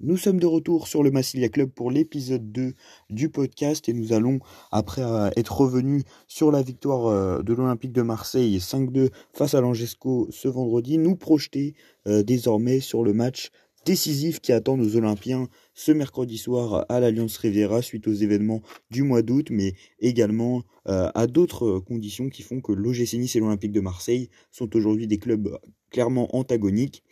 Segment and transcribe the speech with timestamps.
[0.00, 2.72] Nous sommes de retour sur le Massilia Club pour l'épisode 2
[3.10, 4.38] du podcast et nous allons,
[4.70, 5.02] après
[5.36, 10.46] être revenus sur la victoire euh, de l'Olympique de Marseille 5-2 face à l'Angesco ce
[10.46, 11.74] vendredi, nous projeter
[12.06, 13.50] euh, désormais sur le match
[13.84, 19.04] décisif qui attend nos Olympiens ce mercredi soir à l'Alliance Riviera suite aux événements du
[19.04, 24.28] mois d'août, mais également à d'autres conditions qui font que l'OGC et l'Olympique de Marseille
[24.50, 25.56] sont aujourd'hui des clubs
[25.90, 27.04] clairement antagoniques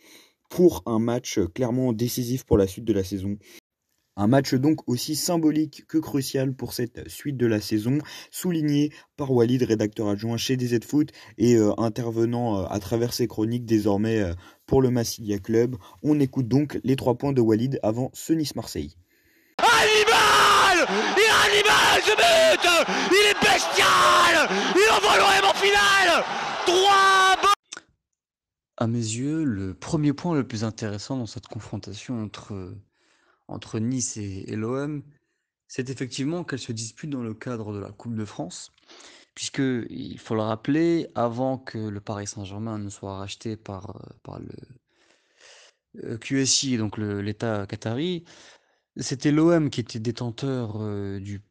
[0.49, 3.37] pour un match clairement décisif pour la suite de la saison.
[4.19, 7.99] Un match donc aussi symbolique que crucial pour cette suite de la saison,
[8.31, 13.27] souligné par Walid, rédacteur adjoint chez DZ Foot et euh, intervenant euh, à travers ses
[13.27, 14.33] chroniques désormais euh,
[14.65, 15.75] pour le Massilia Club.
[16.01, 18.95] On écoute donc les trois points de Walid avant ce Nice-Marseille.
[19.59, 20.87] Hannibal!
[21.15, 22.69] Il ce but
[23.11, 24.49] Il est bestial!
[24.75, 26.23] Il envoie en finale!
[26.65, 27.37] 3
[28.79, 32.75] à mes yeux, le premier point le plus intéressant dans cette confrontation entre,
[33.47, 35.03] entre Nice et, l'OM,
[35.67, 38.71] c'est effectivement qu'elle se dispute dans le cadre de la Coupe de France.
[39.35, 44.39] Puisque, il faut le rappeler, avant que le Paris Saint-Germain ne soit racheté par, par
[44.39, 44.49] le
[46.03, 48.23] euh, QSI, donc l'État qatari,
[48.97, 51.41] c'était l'OM qui était détenteur euh, du,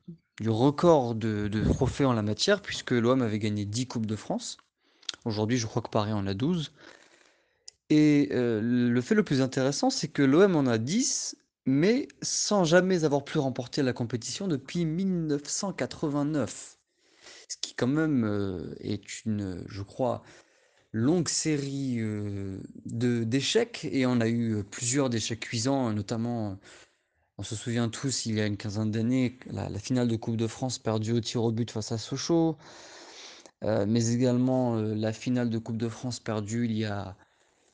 [0.40, 4.16] du, record de, de, trophées en la matière, puisque l'OM avait gagné 10 Coupes de
[4.16, 4.56] France.
[5.24, 6.72] Aujourd'hui, je crois que Paris en a 12.
[7.88, 11.36] Et le fait le plus intéressant, c'est que l'OM en a 10,
[11.66, 16.78] mais sans jamais avoir pu remporter la compétition depuis 1989.
[17.48, 20.22] Ce qui quand même, est une, je crois,
[20.92, 26.58] longue série, de d'échecs et on a eu, plusieurs d'échecs cuisants, notamment,
[27.38, 30.46] on se souvient tous, il y a une quinzaine d'années, la finale de coupe de
[30.46, 32.56] France perdue au tir au but face à Sochaux,
[33.62, 37.16] mais également, la finale de coupe de France perdue il y a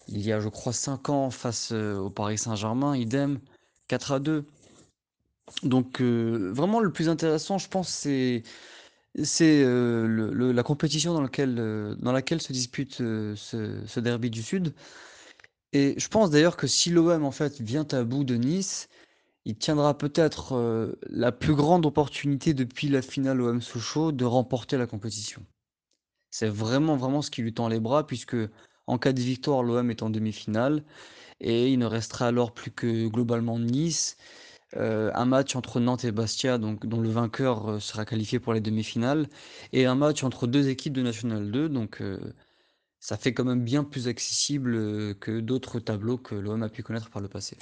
[0.09, 3.41] il y a, je crois, 5 ans face euh, au Paris Saint-Germain, idem,
[3.93, 4.47] 4 à 2.
[5.65, 8.43] Donc, euh, vraiment, le plus intéressant, je pense, c'est
[9.43, 11.57] euh, la compétition dans, laquelle,
[12.01, 13.35] laquelle se dispute ce,
[13.87, 14.73] ce, derby du Sud.
[15.75, 18.89] Et je pense d'ailleurs que si l'OM en fait vient à bout de Nice,
[19.45, 24.87] il tiendra peut-être la plus grande opportunité depuis la finale OM Sochaux de remporter la
[24.87, 25.45] compétition.
[26.31, 28.37] C'est vraiment vraiment ce qui lui tend les bras puisque
[28.87, 30.83] en cas de victoire, l'OM est en demi-finale
[31.43, 34.17] et il ne restera alors plus que globalement Nice,
[34.77, 38.55] euh, un match entre Nantes et Bastia, donc, dont le vainqueur euh, sera qualifié pour
[38.55, 39.29] les demi-finales,
[39.73, 42.19] et un match entre deux équipes de National 2, donc euh,
[42.99, 47.11] ça fait quand même bien plus accessible que d'autres tableaux que l'OM a pu connaître
[47.11, 47.59] par le passé.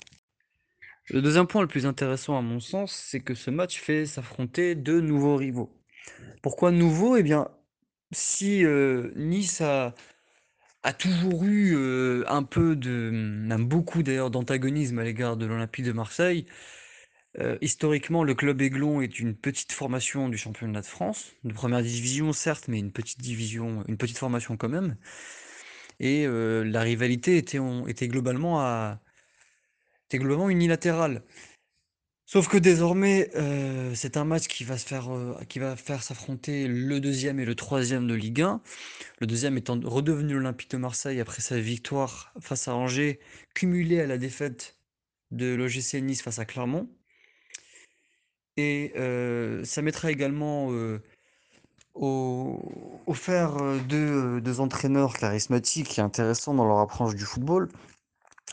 [1.09, 4.77] Le deuxième point le plus intéressant à mon sens, c'est que ce match fait s'affronter
[4.77, 5.71] deux nouveaux rivaux.
[6.43, 7.49] Pourquoi nouveau Eh bien,
[8.13, 8.65] si
[9.17, 9.95] Nice a
[10.83, 11.77] a toujours eu,
[12.27, 16.47] un peu de, même beaucoup d'ailleurs d'antagonisme à l'égard de l'Olympique de Marseille.
[17.61, 22.33] historiquement, le club Aiglon est une petite formation du championnat de France, de première division
[22.33, 24.97] certes, mais une petite division une petite formation quand même
[26.01, 28.99] et la rivalité était était globalement
[30.09, 31.23] était globalement unilatérale.
[32.33, 36.01] Sauf que désormais, euh, c'est un match qui va se faire, euh, qui va faire
[36.01, 38.61] s'affronter le deuxième et le troisième de Ligue 1.
[39.19, 43.19] Le deuxième étant redevenu l'Olympique de Marseille après sa victoire face à Angers,
[43.53, 44.77] cumulée à la défaite
[45.33, 46.89] de l'OGC Nice face à Clermont.
[48.57, 50.69] Et euh, ça mettra également
[51.95, 52.61] au,
[53.07, 53.15] au
[53.89, 57.69] deux, deux entraîneurs charismatiques et intéressants dans leur approche du football.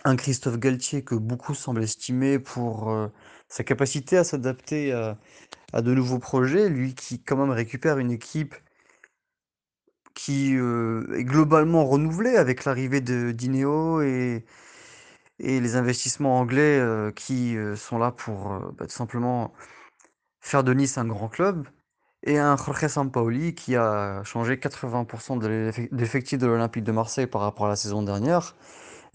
[0.07, 2.95] Un Christophe Galtier que beaucoup semblent estimer pour
[3.49, 8.55] sa capacité à s'adapter à, de nouveaux projets, lui qui quand même récupère une équipe
[10.13, 14.45] qui est globalement renouvelée avec l'arrivée de Dineo et,
[15.39, 16.81] les investissements anglais
[17.15, 19.53] qui sont là pour bah, tout simplement
[20.39, 21.67] faire de Nice un grand club,
[22.23, 27.41] et un Jorge Sampaoli qui a changé 80% de l'effectif de l'Olympique de Marseille par
[27.41, 28.55] rapport à la saison dernière,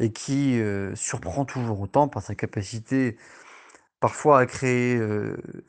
[0.01, 0.61] et qui
[0.95, 3.17] surprend toujours autant par sa capacité
[4.01, 5.01] parfois à créer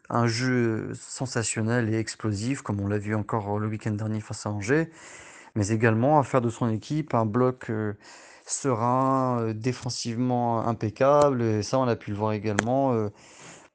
[0.10, 4.50] un jeu sensationnel et explosif, comme on l'a vu encore le week-end dernier face à
[4.50, 4.90] Angers,
[5.56, 7.72] mais également à faire de son équipe un bloc
[8.46, 11.44] serein, défensivement impeccable.
[11.44, 13.10] Et ça, on a pu le voir également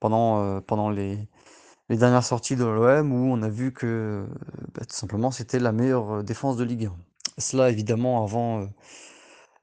[0.00, 1.28] pendant, pendant les,
[1.88, 4.26] les dernières sorties de l'OM, où on a vu que
[4.74, 6.92] bah, tout simplement c'était la meilleure défense de Ligue 1.
[7.38, 8.68] Cela évidemment avant,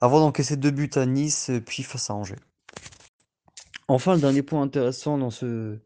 [0.02, 2.36] avant d'encaisser deux buts à Nice, puis face à Angers.
[3.88, 5.78] Enfin, le dernier point intéressant dans ce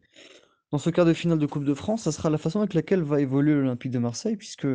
[0.71, 3.01] dans ce quart de finale de Coupe de France, ça sera la façon avec laquelle
[3.01, 4.67] va évoluer l'Olympique de Marseille puisque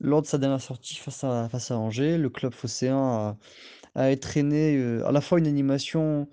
[0.00, 3.36] lors de sa dernière sortie face à, face à Angers, le club phocéen a,
[3.96, 6.28] a euh, à la fois une animation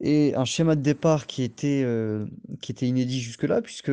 [0.00, 2.26] et un schéma de départ qui était, euh,
[2.60, 3.92] qui était inédit jusque-là, puisque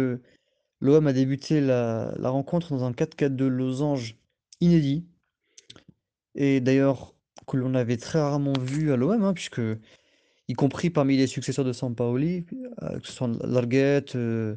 [0.80, 4.16] l'OM a débuté la, la rencontre dans un 4-4 de losange
[4.62, 5.06] inédit.
[6.36, 7.14] Et d'ailleurs,
[7.48, 9.62] que l'on avait très rarement vu à l'OM, hein, puisque,
[10.50, 12.46] y compris parmi les successeurs de Sampaoli,
[12.84, 14.56] euh, que ce soit Larguette, euh,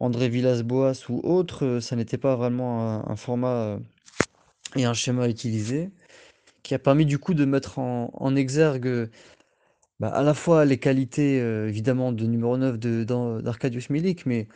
[0.00, 3.78] André Villas-Boas ou autres, euh, ça n'était pas vraiment un, format
[4.76, 5.90] et un schéma utilisé,
[6.62, 9.10] qui a permis du coup de mettre en, exergue
[10.00, 11.36] bah, à la fois les qualités
[11.68, 12.78] évidemment de numéro 9
[13.42, 14.48] d'Arcadius Milik, mais,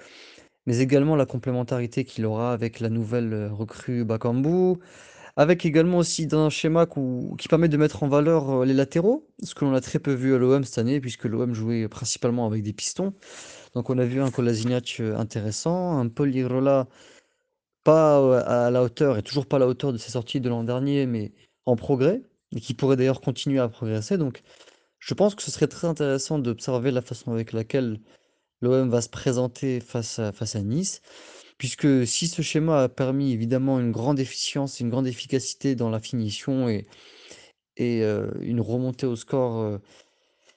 [0.67, 4.79] mais également la complémentarité qu'il aura avec la nouvelle recrue Bakambu,
[5.37, 9.55] avec également aussi un schéma qui permet de mettre en valeur euh, les latéraux, ce
[9.55, 12.63] que l'on a très peu vu à l'OM cette année, puisque l'OM jouait principalement avec
[12.63, 13.13] des pistons.
[13.75, 16.89] Donc on a vu un Kolasinac euh, intéressant, un Paul Lirola
[17.85, 20.49] pas euh, à la hauteur, et toujours pas à la hauteur de ses sorties de
[20.49, 21.35] l'an dernier, mais
[21.67, 22.23] en progrès,
[22.55, 24.17] et qui pourrait d'ailleurs continuer à progresser.
[24.17, 24.43] Donc
[25.01, 28.01] je pense que ce serait très intéressant d'observer la façon avec laquelle
[28.63, 31.03] l'OM va se présenter face à Nice.
[31.59, 36.01] Puisque si ce schéma a permis évidemment une grande efficience, une grande efficacité dans la
[36.01, 36.87] finition et
[37.79, 38.03] et
[38.41, 39.79] une remontée au score,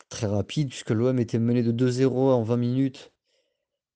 [0.09, 3.11] très rapide puisque l'OM était mené de 2-0 en 20 minutes,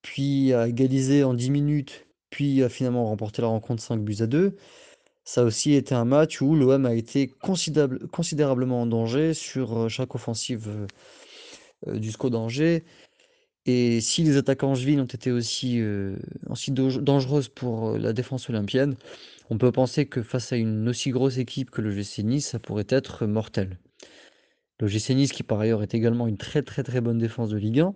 [0.01, 4.27] puis a égalisé en 10 minutes, puis a finalement remporté la rencontre 5 buts à
[4.27, 4.57] 2.
[5.23, 10.87] Ça aussi été un match où l'OM a été considérablement en danger sur, chaque offensive,
[11.87, 12.83] du SCO d'Angers.
[13.65, 16.17] Et si les attaques angevines ont été aussi, euh,
[16.49, 18.95] aussi dangereuses pour euh, la défense olympienne,
[19.49, 22.59] on peut penser que face à une aussi grosse équipe que le GC Nice, ça
[22.59, 23.79] pourrait être mortel.
[24.81, 27.57] Le GC Nice qui par ailleurs est également une très très très bonne défense de
[27.57, 27.95] Ligue 1.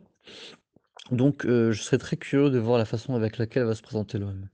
[1.12, 4.20] Donc euh, je serais très curieux de voir la façon avec laquelle va se présenter
[4.20, 4.48] l'OM.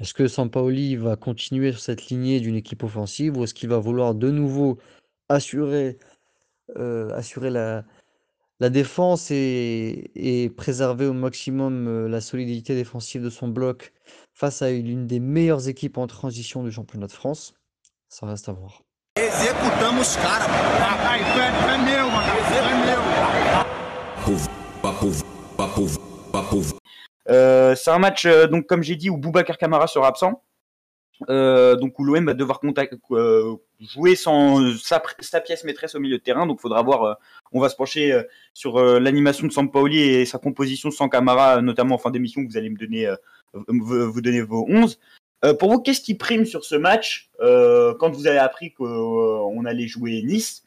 [0.00, 3.78] Est-ce que Sampaoli va continuer sur cette lignée d'une équipe offensive ou est-ce qu'il va
[3.78, 4.78] vouloir de nouveau
[5.28, 5.98] assurer,
[6.76, 7.84] assurer la,
[8.58, 13.92] la défense est, préserver au maximum euh, la solidité défensive de son bloc
[14.32, 17.54] face à l'une des meilleures équipes en transition du championnat de France.
[18.08, 18.82] Ça reste à voir.
[27.28, 30.42] Euh, c'est un match, euh, donc comme j'ai dit, où Boubacar Camara sera absent.
[31.28, 32.60] Euh, donc où l'OM va devoir
[33.12, 35.00] euh, jouer sans sa,
[35.40, 36.46] pièce maîtresse au milieu de terrain.
[36.46, 37.04] Donc faudra voir.
[37.04, 37.14] Euh,
[37.52, 38.20] on va se pencher
[38.52, 42.44] sur l'animation de Sampaoli et sa composition sans Camara, notamment en fin d'émission.
[42.46, 43.08] Vous allez me donner,
[43.68, 44.98] vous donner vos 11.
[45.58, 50.22] pour vous, qu'est-ce qui prime sur ce match quand vous avez appris qu'on allait jouer
[50.22, 50.64] Nice?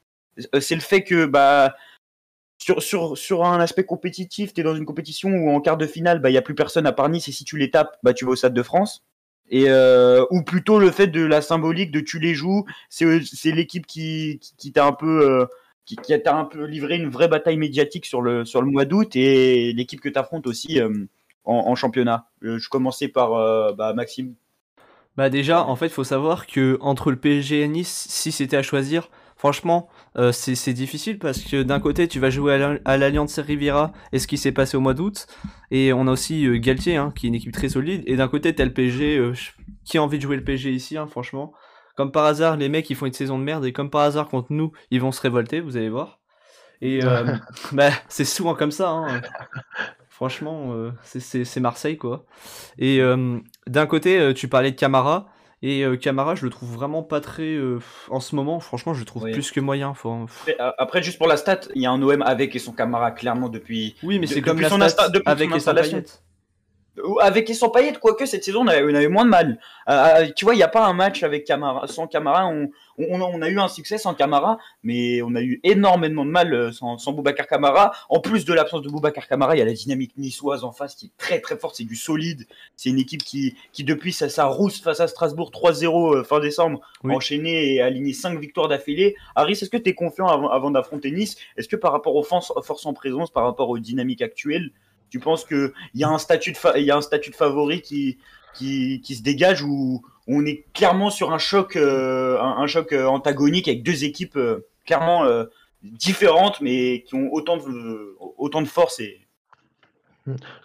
[0.62, 1.76] C'est le fait que bah
[2.60, 6.30] sur, un aspect compétitif, tu es dans une compétition où en quart de finale, bah,
[6.30, 8.26] il n'y a plus personne à part Nice et si tu les tapes, bah, tu
[8.26, 9.04] vas au Stade de France
[9.50, 13.52] et euh, ou plutôt le fait de la symbolique de tu les joues c'est c'est
[13.52, 15.46] l'équipe qui qui, t'a un peu euh,
[15.86, 18.86] qui, qui t'a un peu livré une vraie bataille médiatique sur le sur le mois
[18.86, 20.90] d'août et l'équipe que tu affrontes aussi euh,
[21.46, 22.28] en, en, championnat.
[22.42, 23.32] Je commençais par
[23.74, 24.36] bah, Maxime.
[25.18, 28.62] Bah déjà en fait faut savoir que entre le PSG et Nice si c'était à
[28.62, 29.88] choisir franchement,
[30.18, 34.28] euh, c'est difficile parce que d'un côté, tu vas jouer à l'Alliance Riviera et ce
[34.28, 35.28] qui s'est passé au mois d'août.
[35.72, 38.04] Et on a aussi euh, Galtier, hein, qui est une équipe très solide.
[38.06, 39.18] Et d'un côté, t'as le PSG.
[39.18, 39.34] Euh,
[39.86, 41.54] qui a envie de jouer le PSG ici, hein, franchement
[41.96, 43.66] Comme par hasard, les mecs, ils font une saison de merde.
[43.66, 46.20] Et comme par hasard, contre nous, ils vont se révolter, vous allez voir.
[46.82, 47.00] Et
[47.72, 48.90] bah, c'est souvent comme ça.
[48.90, 49.22] Hein.
[50.10, 52.26] Franchement, c'est Marseille, quoi.
[52.78, 53.02] Et
[53.68, 55.32] d'un côté, tu parlais de Camara.
[55.62, 57.54] Et euh, Camara, je le trouve vraiment pas très.
[57.54, 59.94] Euh, en ce moment, franchement, je le trouve plus que moyen.
[59.94, 60.26] Faut...
[60.78, 63.50] Après, juste pour la stat, il y a un OM avec et son Camara clairement
[63.50, 63.96] depuis.
[64.04, 65.76] Oui, mais c'est comme la stat avec et son
[67.22, 69.60] avec et sans Payet, quoique cette saison on avait, moins de mal.
[69.90, 72.48] Euh, euh, tu vois, il n'y a pas un match avec Camara, sans Camara.
[72.48, 76.54] On, on, a eu un succès sans Camara, mais on a eu énormément de mal
[76.54, 77.94] euh, sans, sans Boubacar Camara.
[78.10, 80.96] En plus de l'absence de Boubacar Camara, il y a la dynamique niçoise en face
[80.96, 81.76] qui est très très forte.
[81.76, 82.46] C'est du solide.
[82.76, 86.82] C'est une équipe qui, qui depuis sa, sa rousse face à Strasbourg 3-0 fin décembre,
[87.04, 89.16] a enchaîné et aligné 5 victoires d'affilée.
[89.36, 91.38] Harris, est-ce que tu es confiant avant, avant d'affronter Nice?
[91.58, 94.72] Est-ce que par rapport aux forces en présence, par rapport aux dynamiques actuelles,
[95.10, 98.18] tu penses qu'il y, a un statut de y a un statut de favori qui,
[98.54, 103.06] qui, qui se dégage où on est clairement sur un choc, euh, un, choc euh,
[103.06, 105.26] antagonique avec deux équipes euh, clairement
[105.84, 109.22] différentes mais qui ont autant de, autant de force et,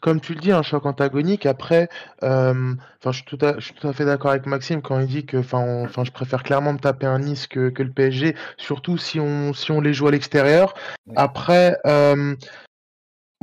[0.02, 1.46] comme tu le dis, un choc antagonique.
[1.46, 1.88] Après,
[2.20, 2.76] je
[3.12, 5.40] suis tout à, je suis tout à fait d'accord avec Maxime quand il dit que,
[5.40, 9.72] je préfère clairement me taper un Nice que, que, le PSG, surtout si on, si
[9.72, 10.74] on les joue à l'extérieur.
[11.16, 11.78] Après,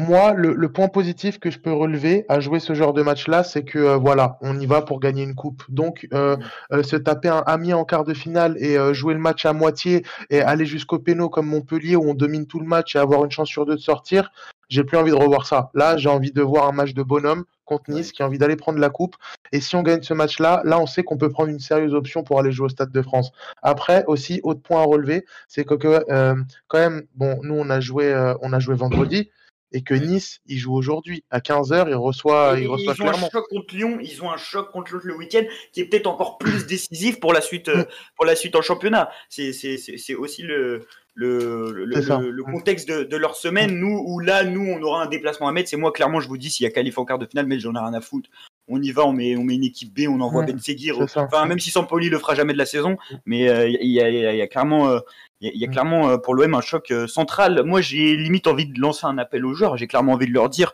[0.01, 3.63] moi, le, point positif que je peux relever à jouer ce genre de match-là, c'est
[3.63, 5.63] que euh, voilà, on y va pour gagner une coupe.
[5.69, 6.37] Donc, euh,
[6.71, 10.03] euh, se taper un ami en quart de finale et jouer le match à moitié
[10.29, 13.31] et aller jusqu'au péno comme Montpellier où on domine tout le match et avoir une
[13.31, 14.31] chance sur deux de sortir,
[14.69, 15.69] j'ai plus envie de revoir ça.
[15.73, 18.55] Là, j'ai envie de voir un match de bonhomme contre Nice qui a envie d'aller
[18.55, 19.15] prendre la coupe.
[19.51, 22.23] Et si on gagne ce match-là, là, on sait qu'on peut prendre une sérieuse option
[22.23, 23.31] pour aller jouer au Stade de France.
[23.61, 28.33] Après, aussi, autre point à relever, c'est que quand même, bon, nous, on a joué,
[28.41, 29.29] on a joué vendredi
[29.71, 33.29] et que Nice, il joue aujourd'hui à 15h, il reçoit, il reçoit ils ont un
[33.29, 36.65] choc contre Lyon, ils ont un choc contre le week-end qui est peut-être encore plus
[36.67, 37.85] décisif pour la suite, euh,
[38.15, 39.09] pour la suite en championnat.
[39.29, 43.77] C'est aussi le, le, le, contexte de, de, leur semaine.
[43.79, 45.69] Nous, où là, nous, on aura un déplacement à mettre.
[45.69, 47.59] C'est moi, clairement, je vous dis, s'il y a qualif en quart de finale, mais
[47.59, 48.29] j'en ai rien à foutre.
[48.67, 50.99] On y va, on met, on met une équipe B, on envoie Ben Seguir.
[50.99, 54.09] Enfin, même si Sampoli le fera jamais de la saison, mais euh, il y, a,
[54.09, 54.99] y, a, clairement, euh,
[55.41, 57.63] il y, a clairement euh, pour l'OM un choc euh, central.
[57.63, 59.75] Moi, j'ai limite envie de lancer un appel aux joueurs.
[59.75, 60.71] J'ai clairement envie de leur dire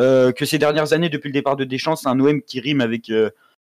[0.00, 2.80] euh, que ces dernières années, depuis le départ de Deschamps, c'est un OM qui rime
[2.80, 3.30] avec un,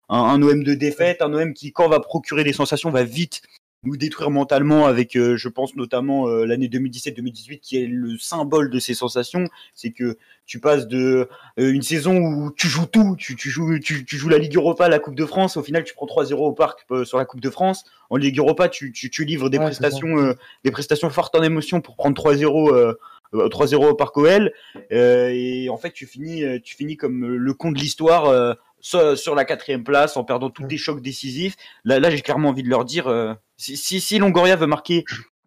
[0.10, 3.42] un, OM de défaite, un OM qui, quand va procurer des sensations, va vite
[3.84, 8.70] nous détruire mentalement avec, euh, je pense notamment euh, l'année 2017-2018 qui est le symbole
[8.70, 9.46] de ces sensations.
[9.74, 11.30] C'est que tu passes de
[11.60, 14.56] euh, une saison où tu joues tout, tu, tu joues, tu, tu, joues la Ligue
[14.56, 15.58] Europa, la Coupe de France.
[15.58, 17.86] Au final, tu prends 3-0 au parc sur la Coupe de France.
[18.10, 22.20] En Ligue Europa, tu, tu livres des prestations, des prestations fortes en émotion pour prendre
[22.22, 22.96] 3-0.
[23.34, 24.54] 3-0 au Parc OL
[24.90, 28.56] et en fait tu finis tu finis comme le con de l'histoire
[28.88, 31.56] sur, la quatrième place en perdant tous tes chocs décisifs.
[31.84, 35.04] Là, là j'ai clairement envie de leur dire euh, si, si, si, Longoria veut marquer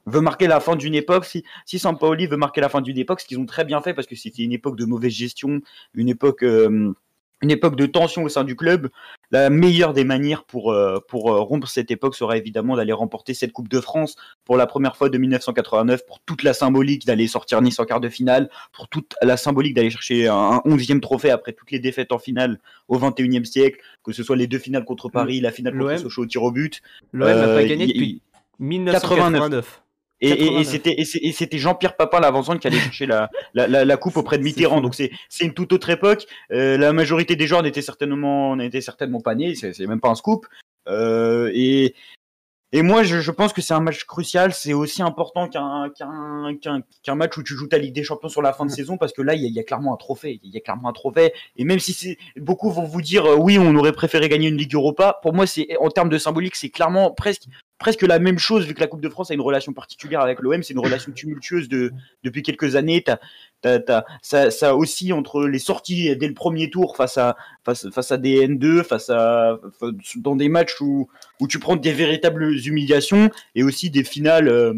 [0.06, 3.20] veut marquer la fin d'une époque, si, si Sampaoli veut marquer la fin d'une époque,
[3.20, 5.61] ce qu'ils ont très bien fait parce que c'était une époque de mauvaise gestion,
[5.94, 6.92] une époque euh,
[7.42, 8.90] une époque de tension au sein du club.
[9.33, 13.33] La meilleure des manières pour, euh, pour euh, rompre cette époque serait évidemment d'aller remporter
[13.33, 17.29] cette Coupe de France pour la première fois de 1989, pour toute la symbolique d'aller
[17.29, 21.31] sortir Nice en quart de finale, pour toute la symbolique d'aller chercher un onzième trophée
[21.31, 24.85] après toutes les défaites en finale au 21e siècle, que ce soit les deux finales
[24.85, 26.83] contre Paris, la finale contre Sochaux au tir au but.
[27.13, 28.23] L'OM n'a pas euh, gagné depuis
[28.59, 29.83] 1989.
[30.21, 34.17] Et, et, c'était et c'était Jean-Pierre Papin l'avancement qui allait chercher la, la, la, coupe
[34.19, 34.81] auprès de Mitterrand.
[34.81, 36.27] Donc c'est c'est une toute autre époque.
[36.53, 39.55] Euh, la majorité des joueurs n'étaient certainement n'étaient certainement pas nés.
[39.55, 40.47] C'est même pas un scoop.
[40.89, 41.95] Euh, et
[42.73, 44.53] et moi, je, je pense que c'est un match crucial.
[44.53, 48.43] C'est aussi important qu'un qu'un qu'un match où tu joues ta Ligue des Champions sur
[48.43, 50.39] la fin de saison, parce que là, il y, y a clairement un trophée.
[50.45, 51.33] Il y a clairement un trophée.
[51.57, 54.57] Et même si c'est beaucoup vont vous dire, euh, oui, on aurait préféré gagner une
[54.57, 55.19] Ligue Europa.
[55.23, 57.49] Pour moi, c'est en termes de symbolique, c'est clairement presque
[57.81, 60.39] presque la même chose vu que la Coupe de France a une relation particulière avec
[60.41, 60.63] l'OM.
[60.63, 63.03] C'est une relation tumultueuse de depuis quelques années.
[64.23, 68.19] Ça, ça aussi entre les sorties dès le premier tour face à, face, face à
[68.19, 69.59] des N2, face à,
[70.17, 71.09] dans des matchs où,
[71.41, 74.75] où tu prends des véritables humiliations et aussi des finales, euh,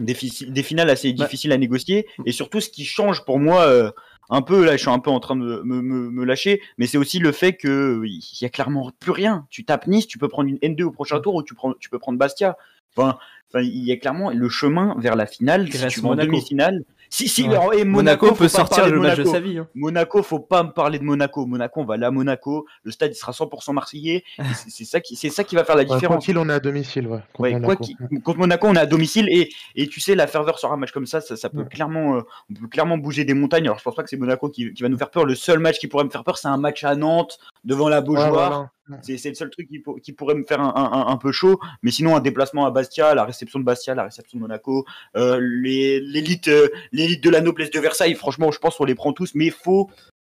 [0.00, 0.16] des,
[0.48, 1.24] des, finales assez bah.
[1.24, 2.06] difficiles à négocier.
[2.26, 3.92] Et surtout, ce qui change pour moi, euh,
[4.28, 6.86] un peu, là, je suis un peu en train de me, me, me lâcher, mais
[6.86, 9.46] c'est aussi le fait que il y a clairement plus rien.
[9.50, 11.90] Tu tapes Nice, tu peux prendre une N2 au prochain tour ou tu, prends, tu
[11.90, 12.56] peux prendre Bastia.
[12.96, 13.18] Enfin,
[13.48, 15.70] enfin, il y a clairement le chemin vers la finale.
[15.70, 16.84] Si tu vas en demi-finale,
[17.16, 19.56] si, si, et Monaco, peut sortir le match de sa vie.
[19.56, 19.66] Hein.
[19.74, 21.46] Monaco, faut pas me parler de Monaco.
[21.46, 22.66] Monaco, on va aller à Monaco.
[22.82, 24.22] Le stade, il sera 100% marseillais.
[24.68, 26.28] c'est ça qui, c'est ça qui va faire la différence.
[26.28, 27.20] Ouais, on est à domicile, ouais.
[27.32, 27.84] Contre, Monaco.
[28.22, 30.92] contre Monaco, on est à domicile et, et tu sais, la ferveur sur un match
[30.92, 32.20] comme ça, ça, peut clairement, euh,
[32.50, 33.64] on peut clairement bouger des montagnes.
[33.64, 35.24] Alors, je pense pas que c'est Monaco qui, qui, va nous faire peur.
[35.24, 38.02] Le seul match qui pourrait me faire peur, c'est un match à Nantes devant la
[38.02, 38.68] Beaujoire.
[39.02, 39.68] C'est le seul truc
[40.02, 41.58] qui, pourrait me faire un, un, un, peu chaud.
[41.82, 44.84] Mais sinon, un déplacement à Bastia, la réception de Bastia, la réception de Monaco,
[45.16, 49.12] euh, l'élite euh, l'élite de la noblesse de Versailles, franchement, je pense qu'on les prend
[49.12, 49.34] tous.
[49.34, 49.90] Mais il faut,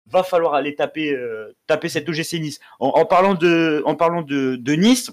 [0.07, 2.61] va falloir aller taper, euh, taper cette OGC Nice.
[2.81, 5.11] En, parlant de, en parlant de, de Nice,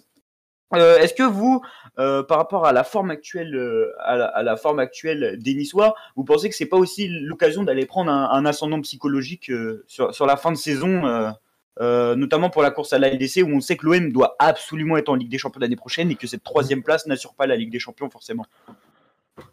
[0.73, 1.61] est-ce que vous,
[1.95, 3.57] par rapport à la forme actuelle,
[3.99, 8.11] à, la, forme actuelle des Niçois, vous pensez que c'est pas aussi l'occasion d'aller prendre
[8.11, 9.51] un, un, ascendant psychologique
[9.87, 11.33] sur, sur, la fin de saison
[11.81, 14.97] euh, notamment pour la course à la LDC où on sait que l'OM doit absolument
[14.97, 17.55] être en Ligue des Champions l'année prochaine et que cette troisième place n'assure pas la
[17.55, 18.45] Ligue des Champions forcément.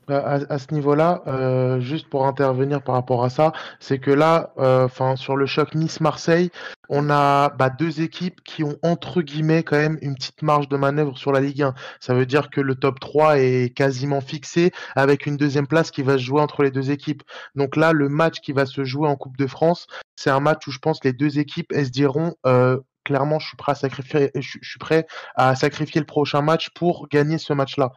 [0.08, 4.52] À, à, ce niveau-là, euh, juste pour intervenir par rapport à ça, c'est que là,
[4.58, 6.50] euh, enfin sur le choc Nice-Marseille,
[6.88, 10.76] on a bah, deux équipes qui ont entre guillemets quand même une petite marge de
[10.76, 11.74] manœuvre sur la Ligue 1.
[11.98, 16.02] Ça veut dire que le top 3 est quasiment fixé avec une deuxième place qui
[16.02, 17.22] va se jouer entre les deux équipes.
[17.56, 20.64] Donc là, le match qui va se jouer en Coupe de France, c'est un match
[20.68, 23.74] où je pense les deux équipes elles se diront euh, clairement, je suis prêt à
[23.74, 27.92] sacrifier, je, suis prêt à sacrifier le prochain match pour gagner ce match-là.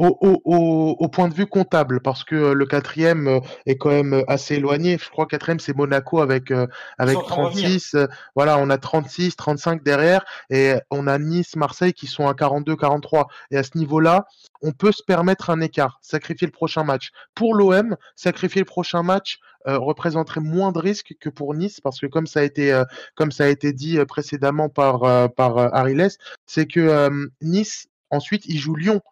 [0.00, 4.22] Au, point de vue comptable, parce que euh, le quatrième euh, est quand même euh,
[4.28, 4.98] assez éloigné.
[4.98, 6.52] Je crois que quatrième, c'est Monaco avec,
[6.98, 7.96] avec 36.
[8.34, 12.76] voilà, on a 36, 35 derrière, et on a Nice, Marseille qui sont à 42,
[12.76, 13.28] 43.
[13.50, 14.26] Et à ce niveau-là,
[14.62, 17.10] on peut se permettre un écart, sacrifier le prochain match.
[17.34, 22.06] Pour l'OM, sacrifier le prochain match représenterait moins de risques que pour Nice, parce que
[22.06, 22.82] comme ça a été,
[23.14, 26.08] comme ça a été dit précédemment par, par Ariles,
[26.46, 29.02] c'est que Nice, ensuite, il joue Lyon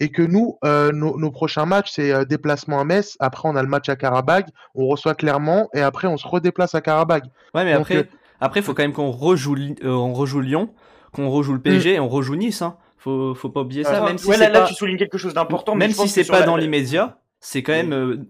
[0.00, 3.16] et que nous, euh, nos, prochains matchs, c'est euh, déplacement à Metz.
[3.20, 4.46] Après, on a le match à Karabag.
[4.74, 7.24] On reçoit clairement et après, on se redéplace à Karabag.
[7.54, 8.04] Ouais, mais après, euh,
[8.40, 10.70] après, il faut quand même qu'on rejoue, on rejoue Lyon,
[11.12, 12.62] qu'on rejoue le PSG et on rejoue Nice.
[12.62, 12.76] Hein.
[12.98, 14.04] Faut, faut pas oublier ça.
[14.04, 15.74] même si là, là, tu soulignes quelque chose d'important.
[15.74, 18.26] Même si c'est pas dans l'immédiat, c'est quand même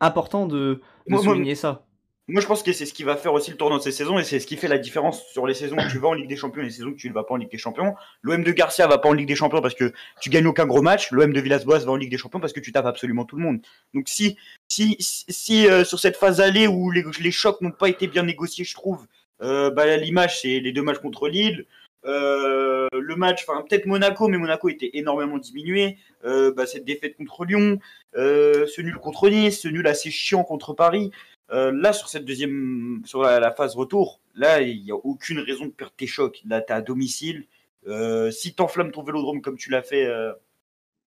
[0.00, 1.84] important de, souligner ça.
[2.28, 4.16] Moi, je pense que c'est ce qui va faire aussi le tournoi de ces saisons
[4.18, 6.28] et c'est ce qui fait la différence sur les saisons où tu vas en Ligue
[6.28, 7.96] des Champions et les saisons où tu ne vas pas en Ligue des Champions.
[8.22, 10.80] L'OM de Garcia va pas en Ligue des Champions parce que tu gagnes aucun gros
[10.80, 11.10] match.
[11.10, 13.42] L'OM de Villas-Boas va en Ligue des Champions parce que tu tapes absolument tout le
[13.42, 13.60] monde.
[13.94, 14.36] Donc, si,
[14.68, 18.22] si, si euh, sur cette phase allée où les, les chocs n'ont pas été bien
[18.22, 19.08] négociés, je trouve,
[19.42, 21.66] euh, bah, l'image, c'est les deux matchs contre Lille.
[22.06, 25.98] Euh, le match, enfin peut-être Monaco, mais Monaco était énormément diminué.
[26.22, 27.80] Bah, cette défaite contre Lyon,
[28.14, 31.10] ce nul contre Nice, ce nul assez chiant contre Paris.
[31.52, 35.66] Euh, là, sur cette deuxième, sur la, phase retour, là, il n'y a aucune raison
[35.66, 36.40] de perdre tes chocs.
[36.46, 37.46] Là, tu à domicile.
[37.86, 40.32] Euh, si tu enflammes ton vélodrome comme tu l'as fait euh,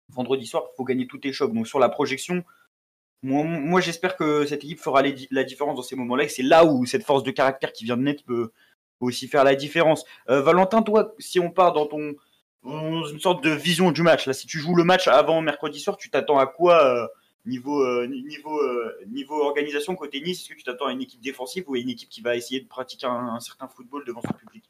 [0.10, 1.53] vendredi soir, il faut gagner tous tes chocs.
[1.53, 2.43] Donc, sur la projection,
[3.22, 6.24] moi, j'espère que cette équipe fera la différence dans ces moments-là.
[6.24, 8.51] Et c'est là où cette force de caractère qui vient de naître peut,
[9.01, 10.05] aussi faire la différence.
[10.27, 12.15] Valentin, toi, si on part dans ton
[12.63, 15.98] une sorte de vision du match, là, si tu joues le match avant mercredi soir,
[15.98, 17.10] tu t'attends à quoi
[17.46, 21.22] Niveau, euh, niveau, euh, niveau organisation côté Nice, est-ce que tu t'attends à une équipe
[21.22, 24.34] défensive ou à une équipe qui va essayer de pratiquer un, certain football devant son
[24.34, 24.69] public?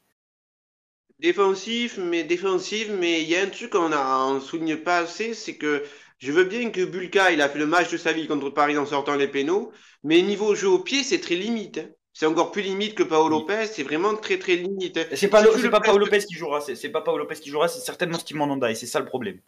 [1.18, 5.56] Défensif, mais défensive, mais il y a un truc qu'on ne souligne pas assez, c'est
[5.56, 5.84] que
[6.18, 8.78] je veux bien que Bulka, il a fait le match de sa vie contre Paris
[8.78, 9.72] en sortant les pénaux,
[10.04, 11.78] mais niveau jeu au pied, c'est très limite.
[11.78, 11.88] Hein.
[12.12, 14.96] C'est encore plus limite que Paolo Lopez, c'est vraiment très très limite.
[14.96, 15.04] Hein.
[15.14, 18.18] C'est pas, pas Paolo Lopez qui jouera, c'est pas Paolo Lopez qui jouera, c'est certainement
[18.18, 19.40] Steve Mandanda et c'est ça le problème.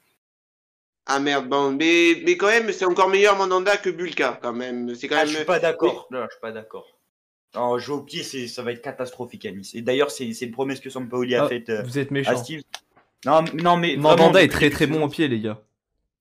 [1.07, 4.95] Ah merde, bon, mais, mais quand même, c'est encore meilleur Mandanda que Bulka, quand même.
[4.95, 5.29] C'est quand ah, même...
[5.29, 6.07] Je suis pas d'accord.
[6.11, 6.87] Non, je suis pas d'accord.
[7.55, 9.75] Alors, jouer au pied, ça va être catastrophique à Nice.
[9.75, 12.43] Et d'ailleurs, c'est une promesse que Sampaoli a ah, faite euh, vous êtes méchant.
[13.27, 13.97] Non, non, mais.
[13.97, 15.61] Mandanda est très très bon au pied, les gars.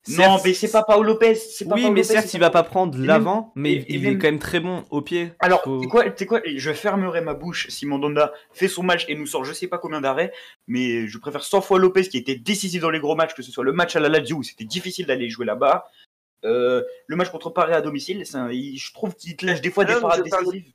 [0.08, 1.38] Non, mais c'est pas Paolo Lopez.
[1.66, 4.84] oui, mais certes, il va pas prendre l'avant, mais il, est quand même très bon
[4.90, 5.32] au pied.
[5.38, 9.26] Alors, tu quoi, quoi Je fermerai ma bouche si Mandanda fait son match et nous
[9.26, 10.32] sort je sais pas combien d'arrêts,
[10.66, 13.52] mais je préfère 100 fois Lopez qui était décisif dans les gros matchs, que ce
[13.52, 15.84] soit le match à la Lazio où c'était difficile d'aller jouer là-bas,
[16.44, 19.94] euh, le match contre Paris à domicile, je trouve qu'il te lâche des fois des
[19.94, 20.72] parades décisives.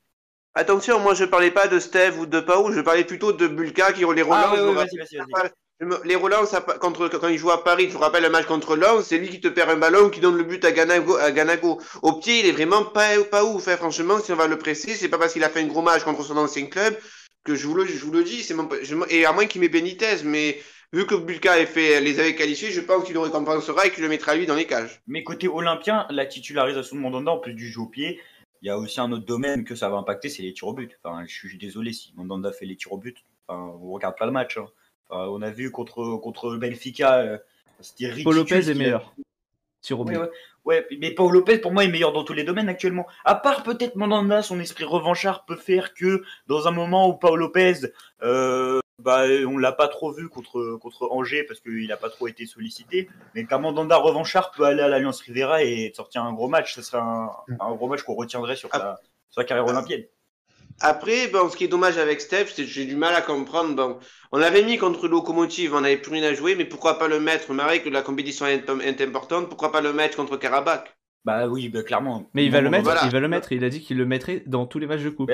[0.54, 3.92] Attention, moi je parlais pas de Steve ou de Pau, je parlais plutôt de Bulka
[3.92, 4.56] qui les relance.
[4.58, 8.24] Ah, vas-y, vas-y, vas-y les relances contre, quand il joue à Paris, je vous rappelle
[8.24, 10.64] le match contre Lens, c'est lui qui te perd un ballon, qui donne le but
[10.66, 11.80] à Ganago.
[12.02, 13.68] Au pied, il est vraiment pas, pas ouf.
[13.68, 13.78] Hein.
[13.78, 16.04] Franchement, si on va le presser, c'est pas parce qu'il a fait un gros match
[16.04, 16.98] contre son ancien club
[17.44, 18.46] que je vous le, dis.
[19.10, 20.60] Et à moins qu'il met Benitez, mais
[20.94, 24.10] vu que Bulka fait, les avait qualifiés, je pense qu'il le récompensera et qu'il le
[24.10, 25.02] mettra lui dans les cages.
[25.06, 28.20] Mais côté olympien, la titularisation de Mandanda, en plus du jeu au pied,
[28.64, 30.74] il y a aussi un autre domaine que ça va impacter, c'est les tirs au
[30.74, 30.98] but.
[31.04, 33.16] Enfin, je suis désolé si Mandanda fait les tirs au but.
[33.48, 34.58] Enfin, on regarde pas le match.
[34.58, 34.66] Hein
[35.10, 37.38] on a vu contre, contre Benfica, euh,
[37.82, 38.24] c'était ridicule.
[38.24, 39.14] Paul Lopez est meilleur.
[39.82, 40.18] Sur ouais,
[40.66, 43.06] ouais, mais Paul Lopez, pour moi, est meilleur dans tous les domaines actuellement.
[43.24, 47.40] À part peut-être Mandanda, son esprit revanchard peut faire que dans un moment où Paul
[47.40, 47.92] Lopez,
[48.24, 52.28] euh, bah, on l'a pas trop vu contre, contre Angers parce qu'il n'a pas trop
[52.28, 53.08] été sollicité.
[53.36, 56.82] Mais qu'un Mandanda revanchard peut aller à l'Alliance Rivera et sortir un gros match, ce
[56.82, 60.04] serait un, un gros match qu'on retiendrait sur, sa, sur carrière olympienne.
[60.82, 63.76] Après, bon, ce qui est dommage avec Steph, c'est que j'ai du mal à comprendre.
[63.76, 63.98] Bon,
[64.32, 67.20] on l'avait mis contre Locomotive, on n'avait plus rien à jouer, mais pourquoi pas le
[67.20, 70.96] mettre, Marie, que la compétition est, importante, pourquoi pas le mettre contre Karabakh?
[71.26, 72.30] Bah oui, bah, clairement.
[72.34, 74.44] Mais il va le mettre, il va le mettre, il a dit qu'il le mettrait
[74.46, 75.32] dans tous les matchs de coupe.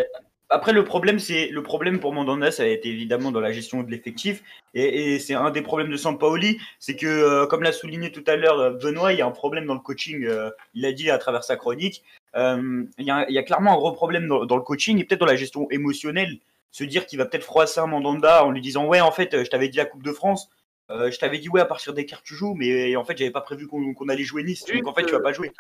[0.50, 3.84] après, le problème, c'est le problème pour Mandanda, ça a été évidemment dans la gestion
[3.84, 8.12] de l'effectif, et, c'est un des problèmes de Sampaoli, c'est que, euh, comme l'a souligné
[8.12, 10.26] tout à l'heure euh, Benoît, il y a un problème dans le coaching.
[10.26, 12.04] Euh, il a dit à travers sa chronique,
[12.36, 15.68] il y, a, clairement un gros problème dans, le coaching et peut-être dans la gestion
[15.70, 16.40] émotionnelle.
[16.72, 19.50] Se dire qu'il va peut-être froisser un Mandanda en lui disant Ouais, en fait, je
[19.50, 20.50] t'avais dit la Coupe de France,
[20.90, 23.32] euh, je t'avais dit Ouais, à partir des cartes, tu joues, mais en fait, j'avais
[23.32, 25.52] pas prévu qu'on allait jouer Nice, donc en fait, tu vas pas jouer.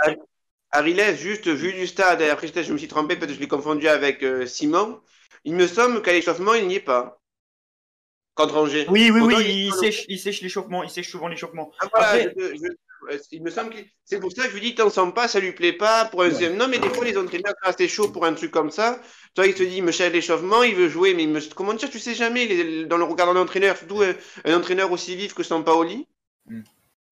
[0.71, 3.47] Ariles, juste vu du stade, et après je me suis trompé, peut-être que je l'ai
[3.47, 4.99] confondu avec euh, Simon.
[5.43, 7.21] Il me semble qu'à l'échauffement, il n'y est pas.
[8.33, 8.87] Contre Angers.
[8.89, 9.35] Oui, oui, oui,
[9.67, 11.71] il, sèche, il sèche l'échauffement, il sèche souvent l'échauffement.
[11.93, 12.15] Ah,
[13.31, 15.39] il me semble que c'est pour ça que je lui dis t'en sens pas, ça
[15.39, 16.05] lui plaît pas.
[16.05, 16.29] Pour un...
[16.51, 19.01] Non, mais des fois les entraîneurs sont assez chauds pour un truc comme ça.
[19.35, 21.39] Toi, il te dit, il me cherche l'échauffement, il veut jouer, mais il me...
[21.53, 24.03] comment dire, tu sais jamais dans le regard d'un entraîneur, surtout
[24.45, 26.07] un, entraîneur aussi vif que Sampaoli.
[26.45, 26.61] Hmm.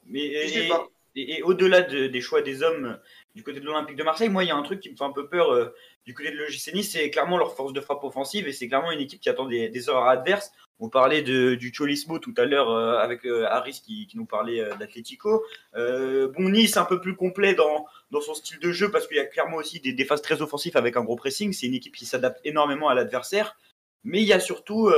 [0.06, 0.88] Mais sais pas.
[1.16, 3.00] et, au-delà des choix des hommes
[3.34, 5.04] du côté de l'Olympique de Marseille, moi, il y a un truc qui me fait
[5.04, 5.72] un peu peur
[6.06, 8.92] du côté de l'OGC Nice, c'est clairement leur force de frappe offensive et c'est clairement
[8.92, 10.52] une équipe qui attend des, des erreurs adverses.
[10.82, 15.44] On parlait de, du Cholismo tout à l'heure avec Harris qui, qui, nous parlait d'Atletico.
[15.76, 19.20] bon, Nice un peu plus complet dans, dans son style de jeu parce qu'il y
[19.20, 21.54] a clairement aussi des, des phases très offensives avec un gros pressing.
[21.54, 23.56] C'est une équipe qui s'adapte énormément à l'adversaire.
[24.04, 24.92] Mais il y a surtout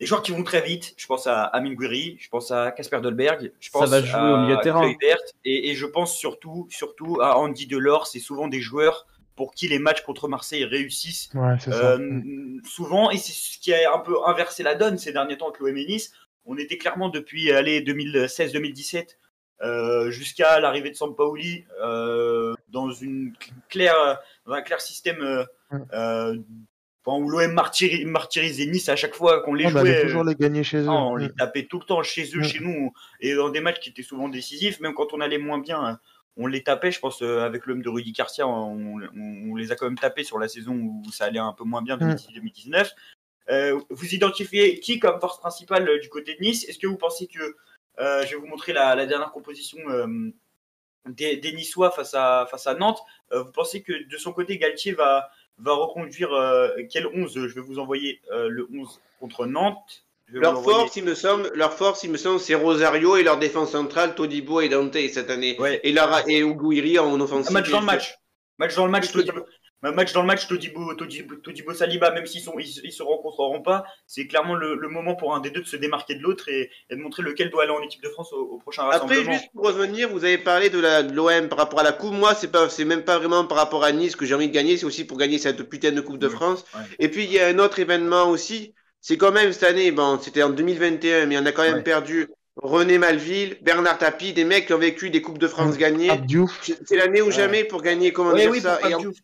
[0.00, 0.94] des joueurs qui vont très vite.
[0.96, 4.18] Je pense à Amin Gouiri, je pense à Casper Dolberg, je pense Ça va jouer
[4.18, 4.80] à au milieu de terrain.
[4.82, 8.06] Kluivert, et, et, je pense surtout, surtout à Andy Delors.
[8.06, 9.06] C'est souvent des joueurs
[9.38, 12.20] pour qui les matchs contre Marseille réussissent ouais, euh,
[12.64, 13.08] souvent.
[13.12, 15.76] Et c'est ce qui a un peu inversé la donne ces derniers temps avec l'OM
[15.76, 16.12] et Nice.
[16.44, 19.16] On était clairement depuis 2016-2017
[19.62, 23.32] euh, jusqu'à l'arrivée de Sampaoli euh, dans, une
[23.68, 25.46] claire, dans un clair système
[25.92, 26.36] euh,
[27.06, 29.80] où l'OM martyrisait Nice à chaque fois qu'on les on jouait.
[29.80, 30.86] allait toujours les gagner chez eux.
[30.86, 33.78] Non, on les tapait tout le temps chez eux, chez nous, et dans des matchs
[33.78, 36.00] qui étaient souvent décisifs, même quand on allait moins bien,
[36.38, 36.90] on les tapait.
[36.90, 39.98] Je pense euh, avec l'homme de Rudy Garcia, on, on, on, les a quand même
[39.98, 42.92] tapés sur la saison où ça allait un peu moins bien, 2018-2019.
[43.50, 46.68] Euh, vous identifiez qui comme force principale euh, du côté de Nice?
[46.68, 47.56] Est-ce que vous pensez que
[47.98, 49.78] je vais vous montrer la, la dernière composition
[51.08, 53.00] des, des, Niçois face à face à Nantes
[53.32, 56.30] Vous pensez que de son côté Galtier va va reconduire
[56.90, 60.04] quel 11 Je vais vous envoyer le 11 contre Nantes.
[60.30, 63.72] Leur force, il me semble, leur force, il me semble, c'est Rosario et leur défense
[63.72, 65.56] centrale, Todibo et Dante cette année.
[65.58, 65.80] Ouais.
[65.84, 67.52] Et, leur, et Uguiri en offensive.
[67.52, 68.14] Match dans le match.
[68.58, 69.40] Match dans le match, Todibo.
[69.80, 73.62] Match dans le match, Todibo, Todibo, Todibo Saliba, même s'ils sont, ils, ils, se rencontreront
[73.62, 76.48] pas, c'est clairement le, le, moment pour un des deux de se démarquer de l'autre
[76.48, 79.20] et, et, de montrer lequel doit aller en équipe de France au, au prochain rassemblement.
[79.20, 80.80] Après, juste pour revenir, vous avez parlé de
[81.14, 82.12] l'OM par rapport à la coupe.
[82.12, 84.52] Moi, c'est pas, c'est même pas vraiment par rapport à Nice que j'ai envie de
[84.52, 86.64] gagner, c'est aussi pour gagner cette putain de Coupe de France.
[86.74, 86.80] Ouais.
[86.98, 88.74] Et puis, il y a un autre événement aussi.
[89.00, 91.82] C'est quand même cette année, bon, c'était en 2021, mais on a quand même Ouais.
[91.82, 95.78] perdu René Malville, Bernard Tapie, des mecs qui ont vécu des Coupes de France Mmh.
[95.78, 96.10] gagnées.
[96.84, 97.32] C'est l'année ou Ouais.
[97.32, 98.76] jamais pour gagner, comment Ouais, dire oui, ça.
[98.78, 99.16] pour Et en- Pape Diouf.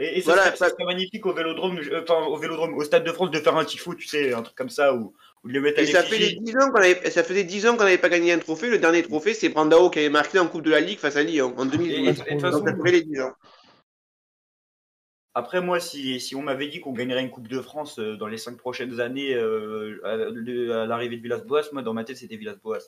[0.00, 2.74] Et, et ça, Voilà, serait, ça ça- serait magnifique au Vélodrome, euh, enfin au Vélodrome,
[2.74, 5.12] au Stade de France de faire un tifo, tu sais, un truc comme ça où,
[5.44, 6.38] où le mettent à Et ça, fait l'effigie.
[6.40, 8.68] des 10 ans qu'on avait, ça faisait 10 ans qu'on n'avait pas gagné un trophée.
[8.70, 11.22] Le dernier trophée, c'est Brandao qui avait marqué en Coupe de la Ligue face à
[11.22, 12.08] Lyon en Et, et, 2012.
[12.08, 13.32] et de toute façon, Donc ça fait les 10 ans.
[15.34, 18.38] Après, moi, si, on m'avait dit qu'on gagnerait une Coupe de France euh, dans les
[18.38, 22.80] cinq prochaines années euh, à, l'arrivée de Villas-Boas, moi, dans ma tête, c'était Villas-Boas.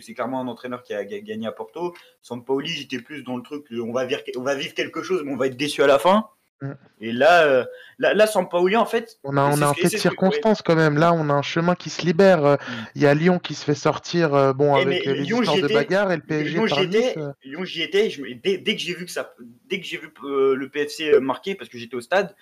[0.00, 1.94] C'est clairement un entraîneur qui a ga- gagné à Porto.
[2.22, 5.48] Sampaoli, j'étais plus dans le truc, euh, on va vivre quelque chose, mais on va
[5.48, 6.28] être déçu à la fin.
[6.60, 6.72] Mm.
[7.00, 7.64] Et là, euh,
[7.98, 10.60] là, là, Sampaoli, en fait, On a, on a un c'est de ce que- circonstances
[10.62, 10.98] quand même.
[10.98, 12.44] Là, on a un chemin qui se libère.
[12.44, 12.56] Euh,
[12.96, 15.56] Il y a Lyon qui se fait sortir, euh, bon, Eh, avec les Lyon, histoires
[15.62, 17.18] de bagarre et le PSG Lyon, j'y étais.
[17.18, 18.10] Euh, Lyon, j'y étais.
[18.10, 19.32] Je me- dès, dès que j'ai vu que ça,
[19.68, 22.34] dès que j'ai vu euh, le PFC marquer, parce que j'étais au stade,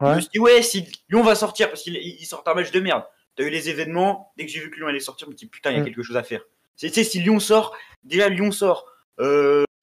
[0.00, 2.70] je me suis dit ouais, si Lyon va sortir parce qu'ils ils sortent un match
[2.70, 3.02] de merde.
[3.36, 4.32] T'as eu les événements.
[4.36, 5.78] Dès que j'ai vu que Lyon allait sortir, je me suis dit putain, il y
[5.78, 5.86] a Mm.
[5.86, 6.42] quelque chose à faire.
[6.78, 8.86] Tu sais, si Lyon sort, déjà Lyon sort.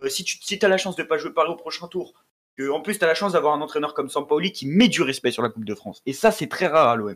[0.08, 2.13] Si tu si as la chance de pas jouer Paris au prochain tour,
[2.62, 5.02] que en plus tu as la chance d'avoir un entraîneur comme Sampaoli qui met du
[5.02, 6.02] respect sur la Coupe de France.
[6.06, 7.10] Et ça, c'est très rare à l'OM.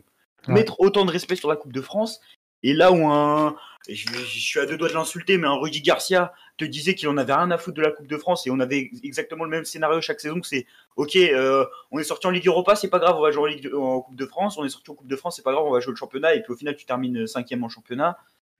[0.48, 0.54] Ouais.
[0.54, 2.20] Mettre autant de respect sur la Coupe de France.
[2.62, 3.54] Et là où un,
[3.88, 7.08] je, je suis à deux doigts de l'insulter, mais un Rudy Garcia te disait qu'il
[7.08, 9.50] en avait rien à foutre de la Coupe de France et on avait exactement le
[9.50, 12.88] même scénario chaque saison que c'est ok, euh, on est sorti en Ligue Europa, c'est
[12.88, 14.90] pas grave, on va jouer en, Ligue de- en Coupe de France, on est sorti
[14.90, 16.56] en Coupe de France, c'est pas grave, on va jouer le championnat et puis au
[16.56, 18.16] final tu termines cinquième en championnat.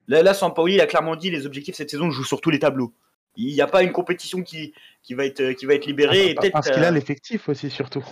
[0.09, 2.51] Là, là Sampaoli il a clairement dit les objectifs cette saison, je joue sur tous
[2.51, 2.92] les tableaux.
[3.37, 4.72] Il n'y a pas une compétition qui,
[5.03, 6.31] qui, va, être, qui va être libérée.
[6.31, 8.03] et pa- peut-être, parce qu'il a euh, l'effectif aussi, surtout.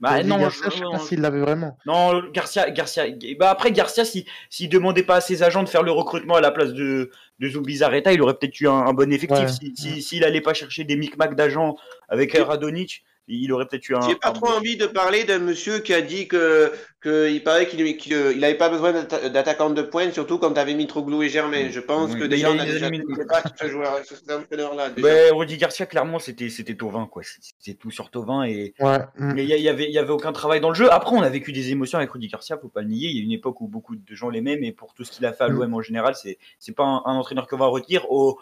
[0.00, 1.76] bah, non, Garcia, je- je sais pas s'il l'avait vraiment.
[1.86, 3.04] non, Garcia, Garcia.
[3.38, 6.40] Bah après Garcia, si s'il demandait pas à ses agents de faire le recrutement à
[6.40, 9.38] la place de de Zubizarreta, il aurait peut-être eu un, un bon effectif.
[9.46, 9.48] Ouais.
[9.48, 11.76] Si si- s'il allait pas chercher des micmacs d'agents
[12.08, 14.00] avec Radonic, il aurait peut-être eu un.
[14.08, 17.42] J'ai pas un trop envie de parler d'un monsieur qui a dit que, que il
[17.42, 21.22] paraît qu'il qu'il il avait pas besoin d'atta- d'attaquant de pointe, surtout quand t'avais Mitroglou
[21.22, 21.68] et Germain.
[21.70, 24.90] Je pense Oui, que mais déjà il on a- déjà sur ce joueur, cet entraîneur-là.
[24.90, 25.06] déjà.
[25.08, 27.22] Ouais, Rudy Garcia, clairement, c'était c'était Tovin quoi.
[27.58, 28.98] C'était tout sur Tovin et Ouais.
[29.18, 30.92] mais il y, avait il y avait aucun travail dans le jeu.
[30.92, 33.08] Après, on a vécu des émotions avec Rudy Garcia, faut pas le nier.
[33.08, 35.24] Il y a une époque où beaucoup de gens l'aimaient, mais pour tout ce qu'il
[35.26, 35.52] a fait à Mm.
[35.60, 38.10] l'OM en général, c'est c'est pas un, un entraîneur qu'on va retenir.
[38.10, 38.38] Au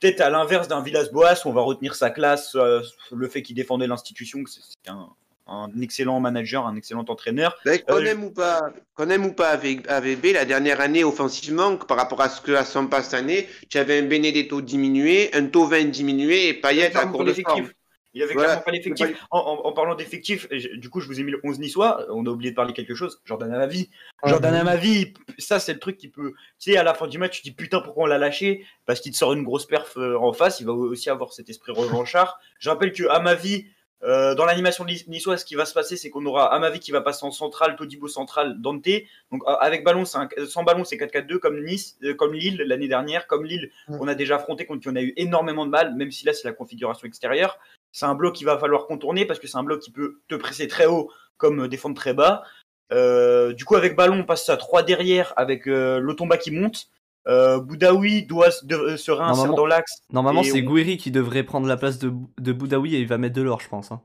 [0.00, 2.80] peut-être à l'inverse d'un Villas-Boas, où on va retenir sa classe, euh,
[3.12, 5.08] le fait qu'il défendait l'institution, que c'est un,
[5.46, 7.56] un excellent manager, un excellent entraîneur.
[7.64, 8.60] Ben, qu'on Euh, aime ou pas,
[8.94, 12.52] qu'on aime ou pas avec AVB, la dernière année offensivement, par rapport à ce que
[12.52, 16.96] à son pas cette année, tu avais un Benedetto diminué, un Tovin diminué et Payet
[16.96, 17.70] à court de forme.
[18.16, 18.48] Il avait Voilà.
[18.48, 19.26] clairement pas l'effectif.
[19.30, 22.06] En, en- en parlant d'effectif, du coup, je vous ai mis le 11 niçois.
[22.08, 23.20] On a oublié de parler quelque chose.
[23.26, 23.90] Jordan Amavi.
[24.22, 24.60] Ouais, Jordan ouais.
[24.60, 26.32] Amavi, ça, c'est le truc qui peut.
[26.58, 28.64] Tu sais, à la fin du match, tu te dis putain, pourquoi on l'a lâché?
[28.86, 30.60] Parce qu'il te sort une grosse perf euh, en face.
[30.60, 32.40] Il va aussi avoir cet esprit revanchard.
[32.58, 33.66] Je rappelle que Amavi,
[34.02, 37.00] Euh, dans l'animation niçoise, ce qui va se passer, c'est qu'on aura Amavi qui va
[37.00, 38.86] passer en centrale, Todibo central, Dante.
[39.32, 43.46] Donc avec ballon, sans ballon, c'est 4-4-2 comme Nice, euh, comme Lille l'année dernière, comme
[43.46, 46.26] Lille, on a déjà affronté contre qui on a eu énormément de mal, même si
[46.26, 47.58] là c'est la configuration extérieure.
[47.96, 50.34] C'est un bloc qu'il va falloir contourner parce que c'est un bloc qui peut te
[50.34, 52.42] presser très haut comme défendre très bas.
[52.90, 56.88] du coup, avec ballon, on passe à 3 derrière avec l'Otomba qui monte.
[57.26, 60.02] Boudaoui doit se réinsérer dans l'axe.
[60.12, 60.96] Normalement, c'est on...
[60.98, 63.68] qui devrait prendre la place de, de Boudaoui et il va mettre de l'or, je
[63.70, 63.90] pense.
[63.90, 64.02] Hein.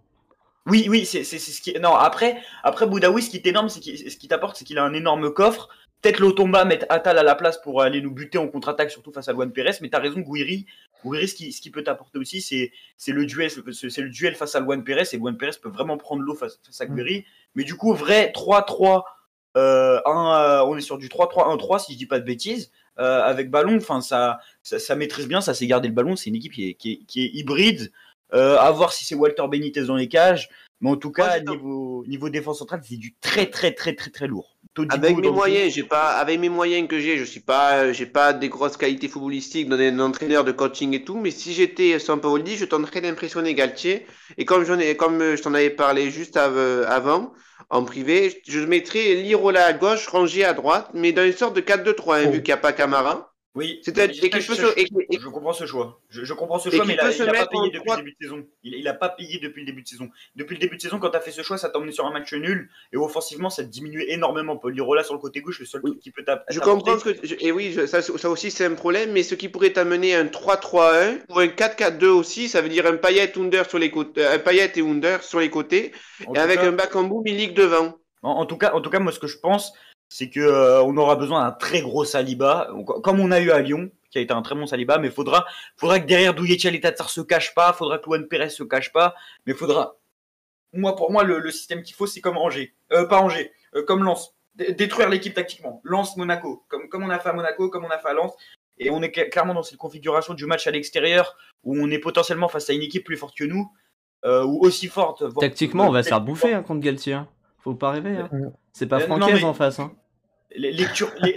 [0.67, 1.77] Oui, oui, c'est ce qui.
[1.77, 4.85] Non, après, après Boudaoui, ce qui est énorme, c'est ce qui t'apporte, c'est qu'il a
[4.85, 5.67] un énorme coffre.
[6.01, 9.27] Peut-être l'Otomba mettre Atal à la place pour aller nous buter en contre-attaque, surtout face
[9.27, 9.73] à Luan Pérez.
[9.81, 10.65] Mais t'as raison, Gouiri.
[11.03, 14.55] Gouiri, ce qui, ce qui peut t'apporter aussi, c'est le duel, c'est le duel face
[14.55, 15.03] à Luan Pérez.
[15.13, 16.89] Et Luan Pérez peut vraiment prendre l'eau face, à mm.
[16.89, 17.25] Gouiri.
[17.55, 19.03] Mais du coup, vrai 3-3,
[19.57, 22.71] euh, euh, on est sur du 3-3-1-3, si je dis pas de bêtises.
[22.99, 26.15] Euh, avec ballon, enfin ça, ça, maîtrise bien, ça sait garder le ballon.
[26.15, 27.91] C'est une équipe qui est, qui qui est hybride.
[28.33, 30.49] Euh, à voir si c'est Walter Benitez dans les cages.
[30.79, 34.27] Mais en tout cas, niveau, niveau défense centrale, c'est du très très très très très
[34.27, 34.57] lourd.
[34.89, 38.31] Avec mes moyens, j'ai pas, avec mes moyens que j'ai, je suis pas, j'ai pas
[38.31, 41.17] des grosses qualités footballistiques, d'un entraîneur de coaching et tout.
[41.17, 44.05] Mais si j'étais Sampaoli, je tenterais d'impressionner Galtier.
[44.37, 47.33] Et comme j'en ai, comme je t'en avais parlé juste avant,
[47.69, 51.61] en privé, je mettrais Lirola à gauche, Rangier à droite, mais dans une sorte de
[51.61, 53.30] 4-2-3, hein, vu qu'il n'y a pas Camara.
[53.53, 55.99] Oui, je, comprends ce choix.
[56.09, 58.47] Je, comprends ce choix, mais il n'a pas payé depuis le début de saison.
[58.63, 60.09] Il n'a pas payé depuis le début de saison.
[60.37, 62.05] Depuis le début de saison, quand tu as fait ce choix, ça t'a emmené sur
[62.05, 62.69] un match nul.
[62.93, 64.55] Et offensivement, ça te diminué énormément.
[64.55, 66.53] Paul Lirola sur le côté gauche, le seul truc qui peut t'apporter.
[66.53, 67.43] Je comprends ce que.
[67.43, 69.11] Et oui, ça, ça aussi, c'est un problème.
[69.11, 72.95] Mais ce qui pourrait t'amener un 3-3-1 ou un 4-4-2 aussi, ça veut dire un
[72.95, 75.91] Payet, Under sur les côtés, un Payet et Under sur les côtés,
[76.33, 77.97] et avec un Bakambu Milik devant.
[78.23, 79.73] En, tout cas, en tout cas, moi, ce que je pense,
[80.11, 82.69] c'est que euh, on aura besoin d'un très gros Saliba,
[83.01, 85.45] comme on a eu à Lyon, qui a été un très bon Saliba, mais faudra,
[85.77, 88.91] faudra que derrière Douyetia et Tatsar se cache pas, faudra que Juan Pérez se cache
[88.91, 89.95] pas, mais faudra.
[90.73, 94.03] Moi, pour moi, le, système qu'il faut, c'est comme Angers, euh, pas Angers, euh, comme
[94.03, 95.79] Lens, détruire l'équipe tactiquement.
[95.85, 98.33] Lens Monaco, comme comme on a fait à Monaco, comme on a fait à Lens,
[98.79, 102.49] et on est clairement dans cette configuration du match à l'extérieur où on est potentiellement
[102.49, 103.71] face à une équipe plus forte que nous,
[104.25, 105.23] ou aussi forte.
[105.39, 107.13] Tactiquement, on va se faire bouffer hein, contre Galtier.
[107.13, 107.29] Hein.
[107.59, 108.17] Faut pas rêver.
[108.17, 108.29] Hein.
[108.73, 109.79] C'est pas Francaise en face.
[109.79, 109.93] Hein.
[110.55, 110.85] Les, les,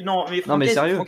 [0.03, 1.01] non, mais, non, mais sérieux.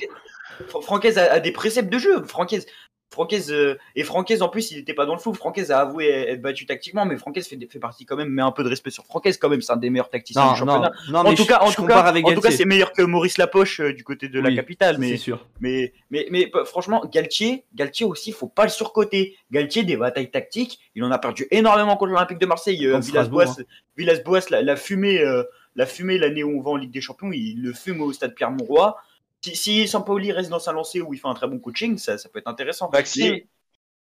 [0.68, 2.24] Francaise, a, des préceptes de jeu.
[2.24, 2.66] Francaise,
[3.10, 5.32] Francaise euh, et Francaise en plus il n'était pas dans le flou.
[5.32, 8.50] Francaise a avoué être battu tactiquement, mais Francaise fait, fait partie quand même, mais un
[8.50, 10.92] peu de respect sur Francaise quand même, c'est un des meilleurs tacticiens du championnat.
[11.10, 13.80] Non, en, tout cas, en, tout cas, en tout cas, c'est meilleur que Maurice Lapoche
[13.80, 15.46] euh, du côté de la capitale, mais sûr.
[15.60, 19.36] Mais, mais, mais, franchement, Galtier, Galtier aussi, faut pas le surcoter.
[19.50, 22.86] Galtier des batailles tactiques, il en a perdu énormément contre l'Olympique de Marseille.
[22.86, 23.56] Euh, Villas-Boas,
[23.96, 25.24] Villas-Boas, la, la, fumée,
[25.74, 28.34] la fumée l'année où on va en Ligue des Champions, il le fume au stade
[28.34, 28.96] Pierre-Mauroy.
[29.42, 32.18] Si, si Sampaoli reste dans sa lancée où il fait un très bon coaching, ça,
[32.18, 32.90] ça peut être intéressant.
[32.90, 33.40] Maxime,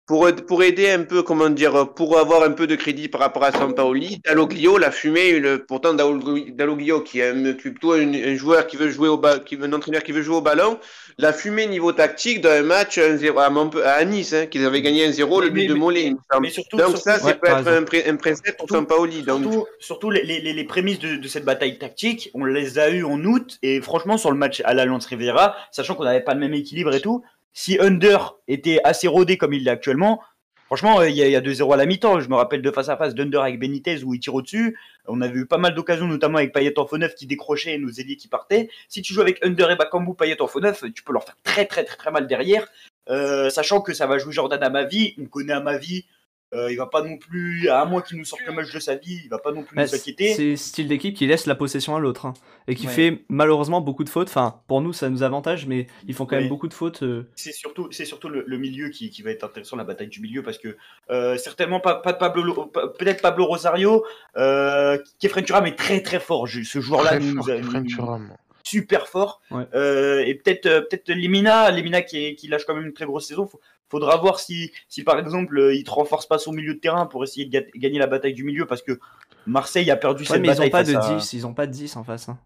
[0.06, 3.42] pour, pour aider un peu, comment dire, pour avoir un peu de crédit par rapport
[3.42, 8.90] à Sampaoli, Dalloglio l'a fumé, le, pourtant Dalloglio qui est plutôt un, joueur qui veut
[8.90, 10.78] jouer au qui un entraîneur qui veut jouer au ballon,
[11.16, 13.50] l'a fumé niveau tactique dans un match 0 à,
[13.86, 16.12] à Nice, hein, qu'ils avaient gagné 1-0, le but de Mollet.
[16.40, 19.22] Mais surtout, donc ça, ça peut être un, un, principe pour Sampaoli.
[19.22, 19.42] Donc...
[19.42, 23.04] Surtout, surtout les, les, les, prémices de, de, cette bataille tactique, on les a eues
[23.04, 26.34] en août, et franchement, sur le match à la Lance Rivera, sachant qu'on n'avait pas
[26.34, 27.22] le même équilibre et tout,
[27.54, 30.20] si Under était assez rodé comme il l'est actuellement,
[30.66, 32.20] franchement, euh, il y a, 2-0 à la mi-temps.
[32.20, 34.76] Je me rappelle de face à face d'Under avec Benitez où il tire au-dessus.
[35.06, 37.78] On avait eu pas mal d'occasions, notamment avec Payet en faux neuf qui décrochait et
[37.78, 38.68] nos ailiers qui partaient.
[38.88, 41.36] Si tu joues avec Under et Bakambu, Payet en faux neuf, tu peux leur faire
[41.44, 42.66] très très très très mal derrière.
[43.08, 46.06] Euh, sachant que ça va jouer Jordan à ma vie, on connaît à ma vie,
[46.54, 48.94] euh, il va pas non plus, à moins qu'il nous sorte le match de sa
[48.94, 50.34] vie, il va pas non plus nous s'inquiéter.
[50.34, 52.34] C'est style d'équipe qui laisse la possession à l'autre hein,
[52.68, 54.28] et qui fait malheureusement beaucoup de fautes.
[54.28, 57.02] Enfin, pour nous, ça nous avantage, mais ils font quand même beaucoup de fautes.
[57.02, 57.28] Euh.
[57.34, 60.42] C'est surtout, c'est surtout le, milieu qui, qui, va être intéressant, la bataille du milieu,
[60.42, 60.76] parce que
[61.10, 64.04] euh, certainement pas, Pablo, peut-être Pablo Rosario,
[64.36, 66.48] euh, Kefren Turam est très très fort.
[66.48, 68.18] Ce joueur-là nous, a,
[68.62, 69.42] super fort.
[69.50, 73.48] et peut-être peut-être Limina, Limina qui, qui lâche quand même une très grosse saison
[73.94, 77.06] faudra voir si, si par exemple euh, il te renforce pas son milieu de terrain
[77.06, 78.98] pour essayer de gagner la bataille du milieu parce que
[79.46, 80.66] Marseille a perdu cette mais bataille.
[80.66, 82.28] Ils ont pas de 10, ils ont pas de 10 en face.
[82.28, 82.38] Hein.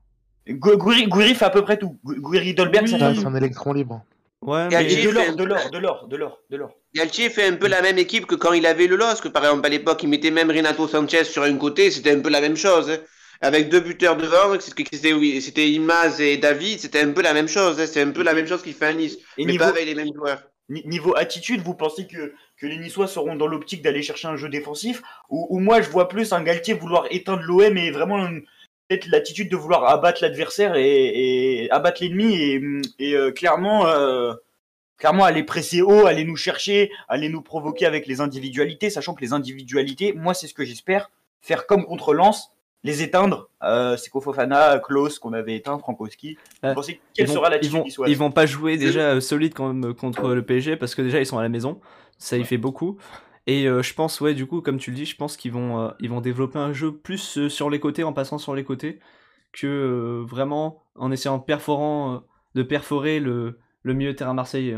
[0.49, 1.99] Gouiri, fait à peu près tout.
[2.05, 4.03] Gouiri Dolberg, c'est un électron libre.
[4.41, 4.85] Ouais, mais...
[4.85, 6.71] de l'or, de l'or, de l'or, de l'or, de l'or.
[6.95, 9.31] Galtier fait un peu la même équipe que quand il avait le LOSC.
[9.31, 12.31] Par exemple, à l'époque, il mettait même Renato Sanchez sur un côté, c'était un peu
[12.31, 12.89] la même chose.
[12.89, 12.99] Hein.
[13.41, 17.81] Avec deux buteurs devant, c'était Imaz et David, c'était un peu la même chose.
[17.81, 17.87] Hein.
[17.87, 19.95] C'est un peu la même chose qu'il fait à Nice, et mais pas avec les
[19.95, 20.43] mêmes joueurs.
[20.69, 24.51] Niveau attitude, vous pensez que, que les Niçois seront dans l'optique d'aller chercher un jeu
[24.51, 25.03] défensif?
[25.31, 28.29] Ou, moi je vois plus un Galtier vouloir éteindre l'OM et vraiment
[28.89, 34.35] peut-être l'attitude de vouloir abattre l'adversaire et, abattre l'ennemi et, euh, clairement euh,
[34.99, 39.23] clairement aller presser haut, aller nous chercher, aller nous provoquer avec les individualités, sachant que
[39.23, 42.51] les individualités, moi c'est ce que j'espère, faire comme contre Lens,
[42.89, 43.49] les éteindre.
[43.63, 46.37] Euh, Seko Fofana, Klaus qu'on avait éteint, Frankowski.
[46.65, 49.13] Euh, Vous pensez quelle ils vont, sera la ils vont, ils vont pas jouer déjà
[49.13, 51.81] euh, solide comme contre le PSG parce que déjà ils sont à la maison,
[52.19, 52.97] ça y fait beaucoup.
[53.47, 55.81] Et euh, je pense ouais du coup comme tu le dis, je pense qu'ils vont
[55.81, 58.65] euh, ils vont développer un jeu plus euh, sur les côtés en passant sur les
[58.65, 58.99] côtés
[59.53, 62.19] que euh, vraiment en essayant de perforant euh,
[62.55, 64.77] de perforer le le milieu de terrain marseillais.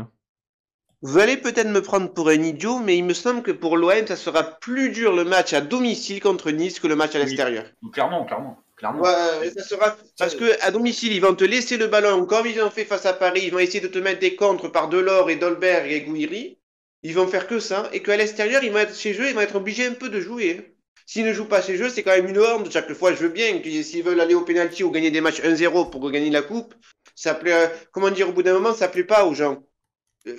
[1.03, 1.07] Hein.
[1.09, 4.07] Vous allez peut-être me prendre pour un idiot, mais il me semble que pour l'OM,
[4.07, 7.25] ça sera plus dur le match à domicile contre Nice que le match à Oui.
[7.25, 7.65] l'extérieur.
[7.93, 9.01] Clairement, clairement, clairement.
[9.01, 12.61] Ouais, ça sera parce que à domicile, ils vont te laisser le ballon comme ils
[12.61, 13.41] ont fait face à Paris.
[13.45, 16.57] Ils vont essayer de te mettre des contres par Delors et Dolberg et Gouiri.
[17.03, 17.89] Ils vont faire que ça.
[17.93, 20.19] Et qu'à l'extérieur, ils vont être chez eux, ils vont être obligés un peu de
[20.21, 20.75] jouer.
[21.07, 22.71] S'ils ne jouent pas chez eux, c'est quand même une honte.
[22.71, 25.41] Chaque fois, je veux bien que s'ils veulent aller au penalty ou gagner des matchs
[25.41, 26.73] 1-0 pour gagner la coupe,
[27.15, 27.53] ça plaît.
[27.53, 29.63] euh, comment dire, au bout d'un moment, ça plaît pas aux gens.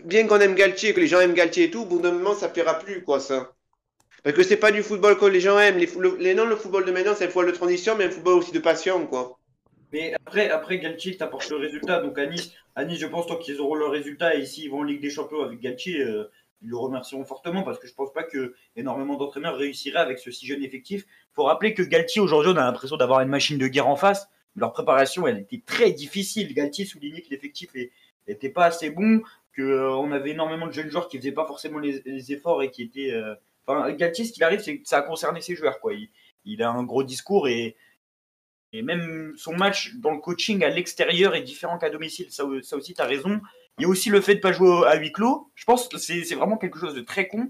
[0.04, 2.34] Bien qu'on aime Galtier, que les gens aiment Galtier et tout, au bout d'un moment,
[2.34, 3.52] ça plaira plus, quoi, ça.
[4.22, 5.78] Parce que c'est pas du football que les gens aiment.
[5.78, 8.34] Les, le, non, le football de maintenant, c'est un football de transition, mais un football
[8.38, 9.38] aussi de passion, quoi.
[9.92, 12.00] Mais après, après Galtier t'apporte le résultat.
[12.00, 14.78] Donc à Nice, Nice, je pense tant qu'ils auront le résultat et ici ils vont
[14.78, 16.30] en Ligue des Champions avec Galtier, euh,
[16.62, 20.30] ils le remercieront fortement parce que je pense pas que énormément d'entraîneurs réussiraient avec ce
[20.30, 21.04] si jeune effectif.
[21.34, 24.28] faut rappeler que Galtier aujourd'hui, on a l'impression d'avoir une machine de guerre en face.
[24.56, 26.54] Leur préparation, elle était très difficile.
[26.54, 27.70] Galtier soulignait que l'effectif
[28.26, 29.22] n'était pas assez bon,
[29.56, 33.12] qu'on avait énormément de jeunes joueurs qui faisaient pas forcément les, efforts et qui étaient.
[33.12, 33.34] euh,
[33.66, 35.80] Enfin, Galtier, ce qu'il arrive, c'est que ça a concerné ses joueurs.
[35.80, 35.92] Quoi.
[36.44, 37.76] Il, a un gros discours et,
[38.72, 42.26] et même son match dans le coaching à l'extérieur est différent qu'à domicile.
[42.30, 43.40] Ça, aussi, tu as raison.
[43.78, 45.50] Il y a aussi le fait de pas jouer à huis clos.
[45.54, 47.48] Je pense que c'est c'est vraiment quelque chose de très con.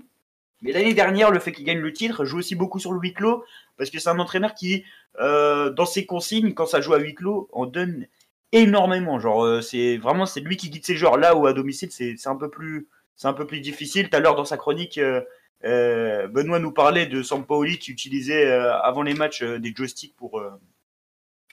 [0.61, 3.15] Mais l'année dernière, le fait qu'il gagne le titre joue aussi beaucoup sur le huis
[3.15, 3.45] clos
[3.77, 4.85] parce que c'est un entraîneur qui,
[5.19, 8.07] euh, dans ses consignes, quand ça joue à huis clos, en donne
[8.53, 9.19] énormément.
[9.19, 11.17] Genre, euh, c'est vraiment c'est lui qui guide ses joueurs.
[11.17, 14.09] Là où à domicile, c'est un peu plus c'est un peu plus difficile.
[14.09, 15.23] Tout à l'heure dans sa chronique, euh,
[15.65, 20.43] euh, Benoît nous parlait de Sampaoli qui utilisait avant les matchs des joysticks pour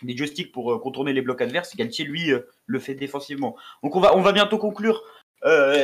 [0.02, 1.76] des joysticks pour contourner les blocs adverses.
[1.76, 2.32] Galtier lui
[2.66, 3.56] le fait défensivement.
[3.84, 5.04] Donc on va on va bientôt conclure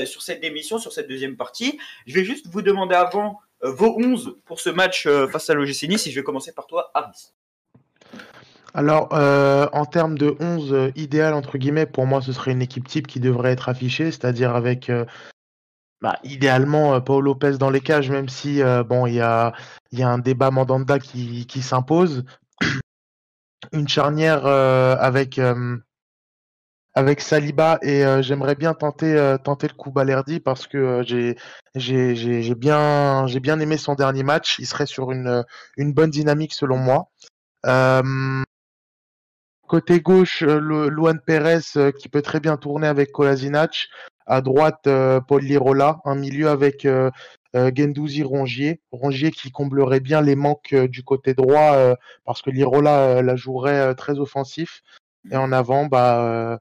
[0.05, 1.79] sur cette émission, sur cette deuxième partie.
[2.07, 6.07] Je vais juste vous demander avant vos 11 pour ce match face à l'OGC Nice.
[6.07, 7.33] Et je vais commencer par toi, Aris.
[8.77, 12.61] Alors, euh, en termes de 11 euh, idéal, entre guillemets, pour moi, ce serait une
[12.61, 15.05] équipe type qui devrait être affichée, c'est-à-dire avec, euh,
[16.01, 19.53] bah, idéalement, euh, Paul Lopez dans les cages, même si, bon, il y a,
[19.93, 22.25] y a un débat Mandanda qui, qui s'impose.
[23.71, 25.39] Une charnière avec,
[26.93, 31.35] avec Saliba et j'aimerais bien tenter, tenter le coup Balerdi parce que j'ai,
[31.75, 34.59] j'ai, j'ai, j'ai bien, j'ai bien aimé son dernier match.
[34.59, 35.43] Il serait sur une,
[35.77, 37.09] une bonne dynamique selon moi.
[37.65, 38.43] Euh,
[39.67, 43.87] Côté gauche, euh, le- Luan Pérez euh, qui peut très bien tourner avec Kolasinac.
[44.27, 45.99] À droite, euh, Paul Lirola.
[46.05, 46.87] Un milieu avec
[47.53, 48.81] Gendouzi Rongier.
[48.91, 54.19] Rongier qui comblerait bien les manques du côté droit parce que Lirola la jouerait très
[54.19, 54.81] offensif.
[55.31, 56.59] Et en avant, bah,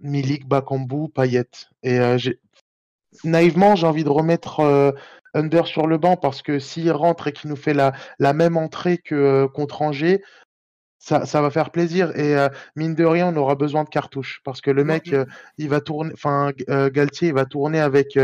[0.00, 1.50] Milik, Bakambu, Payet.
[1.82, 1.98] Et
[3.24, 4.94] naïvement, j'ai envie de remettre
[5.34, 8.56] Under sur le banc parce que s'il rentre et qu'il nous fait la, la même
[8.56, 10.22] entrée que euh, contre Angers,
[10.98, 14.40] ça, ça va faire plaisir et euh, mine de rien, on aura besoin de cartouches
[14.44, 15.24] parce que le mec, euh,
[15.58, 18.14] il va tourner, enfin euh, Galtier, il va tourner avec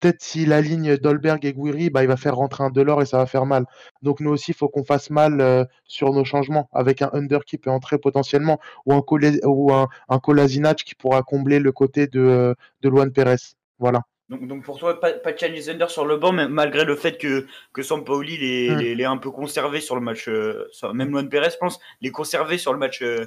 [0.00, 3.18] peut-être s'il aligne Dolberg et Guiri, bah il va faire rentrer un Delors et ça
[3.18, 3.64] va faire mal.
[4.02, 7.58] Donc nous aussi, il faut qu'on fasse mal sur nos changements avec un Under qui
[7.58, 12.06] peut entrer potentiellement ou un Kole- ou un, un Kolasinac qui pourra combler le côté
[12.08, 13.36] de de Luan Pérez.
[13.78, 14.02] Voilà.
[14.28, 17.16] Donc, donc pour toi, pas, pas de Chinese Under sur le banc, malgré le fait
[17.16, 18.78] que, que Sampaoli Mm.
[18.78, 22.58] les, un peu conservé sur le match, euh, même Luan Pérez, je pense, les conserver
[22.58, 23.24] sur le match, euh,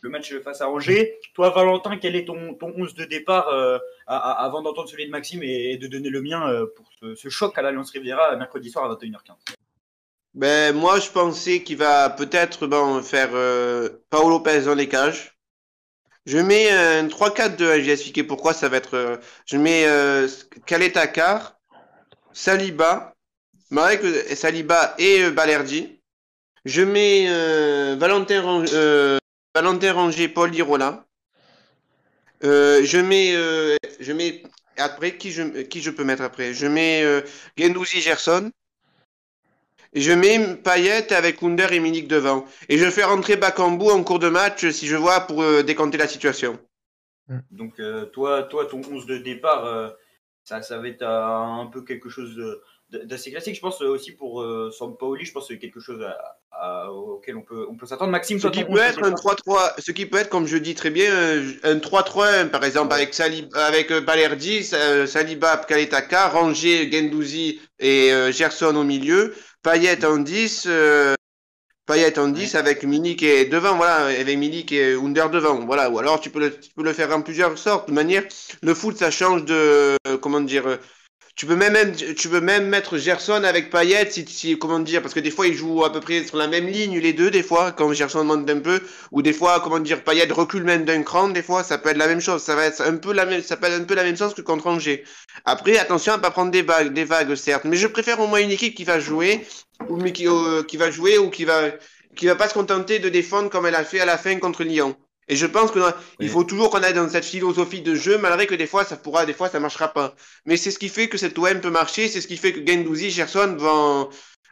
[0.00, 1.18] le match face à Angers.
[1.34, 5.42] Toi, Valentin, quel est ton, ton 11 de départ euh, avant d'entendre celui de Maxime
[5.42, 9.54] et, de donner le mien pour ce, choc à l'Alliance Riviera mercredi soir à 21h15
[10.34, 13.30] Ben, moi, je pensais qu'il va peut-être bon, faire
[14.08, 15.37] Paolo Lopez dans les cages.
[16.28, 18.94] Je mets un 3-4-2, je vais expliquer pourquoi ça va être.
[18.94, 20.28] euh, je mets euh,
[20.66, 21.58] Kaletakar,
[22.34, 23.14] Saliba,
[23.70, 26.00] Marek euh, Saliba et euh, Balerdi.
[26.66, 29.18] Je mets euh, Valentin, euh,
[29.54, 31.06] Valentin Ranger, Paul Lirola.
[32.44, 34.42] Euh, je mets, euh, je mets
[34.76, 36.52] après qui je, qui je peux mettre après?
[36.52, 37.22] Je mets euh,
[37.56, 38.50] Gendouzi Gerson.
[40.00, 42.44] Je mets Payet avec Under et Milik devant.
[42.68, 45.98] Et je fais rentrer Bakambu en cours de match si je vois pour euh, décanter
[45.98, 46.58] la situation.
[47.50, 49.88] Donc euh, toi, toi, ton 11 de départ, euh,
[50.44, 52.34] ça, ça va être euh, un peu quelque chose
[52.90, 53.54] d'assez classique.
[53.54, 56.02] Je pense aussi pour euh, Sampaoli, je pense que c'est quelque chose
[56.90, 58.10] auquel on peut, on peut s'attendre.
[58.10, 60.90] Maxime, ce qui peut être un 3-3, ce qui peut être, comme je dis très
[60.90, 61.12] bien,
[61.62, 68.84] un 3-3-1, par exemple, avec, Saliba, avec Balerdi, Saliba, Kaletaka, Ranger, Gendouzi et Gerson au
[68.84, 70.68] milieu, Payet en 10,
[71.86, 75.90] Payet en 10 avec Milik et devant, voilà, avec Milik et Under devant, voilà.
[75.90, 77.88] Ou alors tu peux, le, tu peux le faire en plusieurs sortes.
[77.88, 78.24] De manière,
[78.62, 80.78] le foot, ça change de, comment dire,
[81.38, 85.14] tu peux même, tu peux même mettre Gerson avec Payet, si, si, comment dire, parce
[85.14, 87.44] que des fois ils jouent à peu près sur la même ligne les deux, des
[87.44, 88.80] fois, quand Gerson monte un peu,
[89.12, 91.96] ou des fois, comment dire, Payet recule même d'un cran, des fois, ça peut être
[91.96, 92.42] la même chose.
[92.42, 94.34] Ça va être un peu la même, ça peut être un peu la même chose
[94.34, 95.04] que contre Angers.
[95.44, 98.40] Après, attention à pas prendre des vagues, des vagues certes, mais je préfère au moins
[98.40, 99.46] une équipe qui va jouer
[99.88, 101.70] ou qui, euh, qui va jouer ou qui va
[102.16, 104.64] qui va pas se contenter de défendre comme elle a fait à la fin contre
[104.64, 104.96] Lyon.
[105.28, 105.82] Et je pense qu'il
[106.20, 108.96] il faut toujours qu'on aille dans cette philosophie de jeu, malgré que des fois ça
[108.96, 110.14] pourra, des fois ça marchera pas.
[110.46, 112.60] Mais c'est ce qui fait que cette OM peut marcher, c'est ce qui fait que
[112.66, 114.08] Gendouzi, Gerson vont,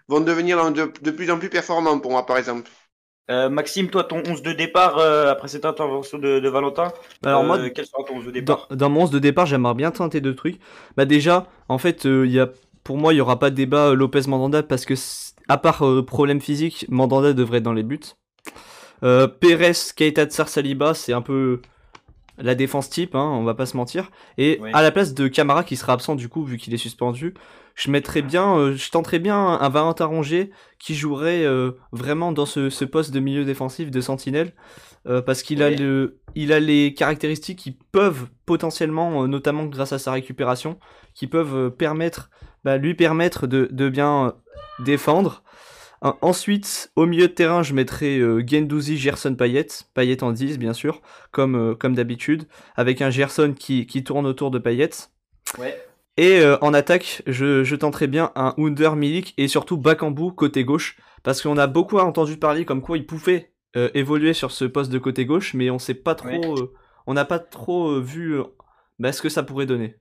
[0.08, 2.70] vont devenir de, de, plus en plus performants pour moi, par exemple.
[3.28, 6.92] Euh, Maxime, toi, ton 11 de départ euh, après cette intervention de, de Valentin,
[7.24, 8.68] Alors moi, euh, quel sera ton 11 de départ?
[8.70, 10.60] dans, dans, mon 11 de départ, j'aimerais bien tenter deux trucs.
[10.96, 12.50] Bah déjà, en fait, il y a
[12.86, 14.94] pour moi, il n'y aura pas de débat Lopez-Mandanda parce que,
[15.48, 17.98] à part euh, problème physique, Mandanda devrait être dans les buts.
[19.02, 21.60] Euh, Pérez, Keita Tsar Saliba, c'est un peu
[22.38, 24.10] la défense type, hein, on va pas se mentir.
[24.36, 27.34] Et à la place de Camara qui sera absent du coup vu qu'il est suspendu,
[27.74, 31.46] je mettrais bien, euh, je tenterais bien un, Valentin Rongier qui jouerait
[31.92, 34.52] vraiment dans ce, poste de milieu défensif de sentinelle
[35.24, 40.10] parce qu'il a le, il a les caractéristiques qui peuvent potentiellement, notamment grâce à sa
[40.10, 40.78] récupération,
[41.14, 42.28] qui peuvent permettre
[42.66, 44.32] bah, lui permettre de, bien euh,
[44.80, 45.44] défendre.
[46.20, 49.66] Ensuite, au milieu de terrain, je mettrai euh, Gendouzi, Gerson, Payet.
[49.94, 51.00] Payet en 10, bien sûr,
[51.30, 52.44] comme, euh, comme d'habitude,
[52.76, 54.90] avec un Gerson qui, tourne autour de Payet.
[56.18, 61.42] Et en attaque, je, tenterai bien un Under Milik et surtout Bakambu côté gauche, parce
[61.42, 65.26] qu'on a beaucoup entendu parler comme quoi il pouvait évoluer sur ce poste de côté
[65.26, 66.56] gauche, mais on sait pas trop,
[67.06, 68.40] on n'a pas trop vu
[68.98, 69.96] bah, ce que ça pourrait donner.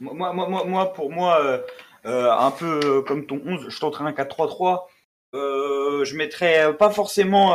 [0.00, 1.62] Moi, moi, moi, pour moi,
[2.06, 4.86] euh, un peu euh, comme ton 11, je tenterai un 4-3-3.
[5.34, 7.54] Euh, je mettrais pas forcément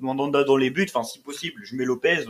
[0.00, 2.24] Mandanda dans les buts, enfin si possible, je mets Lopez.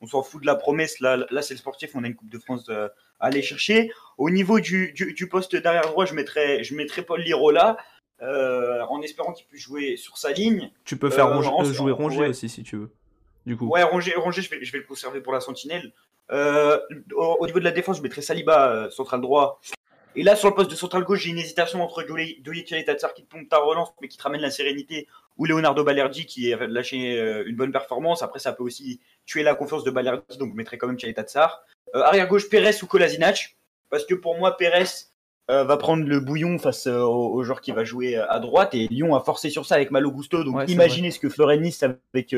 [0.00, 1.00] on s'en fout de la promesse.
[1.00, 1.90] Là, là c'est le sportif.
[1.94, 3.90] On a une Coupe de France à aller chercher.
[4.16, 7.76] Au niveau du, du, poste derrière droit, je mettrais, je mettrais Paul Lirola.
[8.20, 10.70] en espérant qu'il puisse jouer sur sa ligne.
[10.84, 11.30] Tu peux faire
[11.72, 12.90] jouer Rongier aussi si tu veux.
[13.46, 13.68] Du coup.
[13.68, 15.92] Ouais, je, vais, je vais le conserver pour la sentinelle.
[16.30, 19.60] au, niveau de la défense, je mettrais Saliba central droit
[20.14, 23.24] et là, sur le poste de central gauche, j'ai une hésitation entre et Tatsar qui
[23.24, 25.06] tombe ta relance, mais qui te ramène la sérénité,
[25.36, 28.22] ou Leonardo Balerdi qui a lâché euh, une bonne performance.
[28.22, 31.14] Après, ça peut aussi tuer la confiance de Balerdi, donc je mettrai quand même Thierry
[31.14, 31.62] Tatsar.
[31.94, 33.56] Euh, arrière gauche, Pérez ou Kolasinac,
[33.90, 34.84] parce que pour moi, Pérez
[35.50, 39.14] euh, va prendre le bouillon face au, joueur qui va jouer à droite, et Lyon
[39.14, 40.42] a forcé sur ça avec Malo Gusto.
[40.42, 42.34] Donc imaginez ce que ferait Nice avec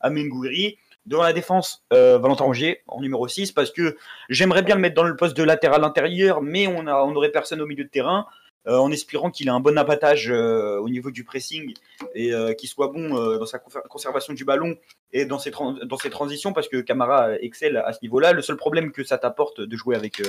[0.00, 0.78] Amen Gouiri.
[1.06, 3.96] Dans la défense, euh, Valentin Rongier en numéro 6, parce que
[4.28, 7.66] j'aimerais bien le mettre dans le poste de latéral intérieur, mais on n'aurait personne au
[7.66, 8.26] milieu de terrain,
[8.66, 11.72] euh, en espérant qu'il ait un bon abattage euh, au niveau du pressing
[12.14, 14.76] et qu'il soit bon dans sa conservation du ballon
[15.12, 18.32] et dans ses, dans ses transitions, parce que Camara excelle à ce niveau-là.
[18.32, 20.22] Le seul problème que ça t'apporte de jouer avec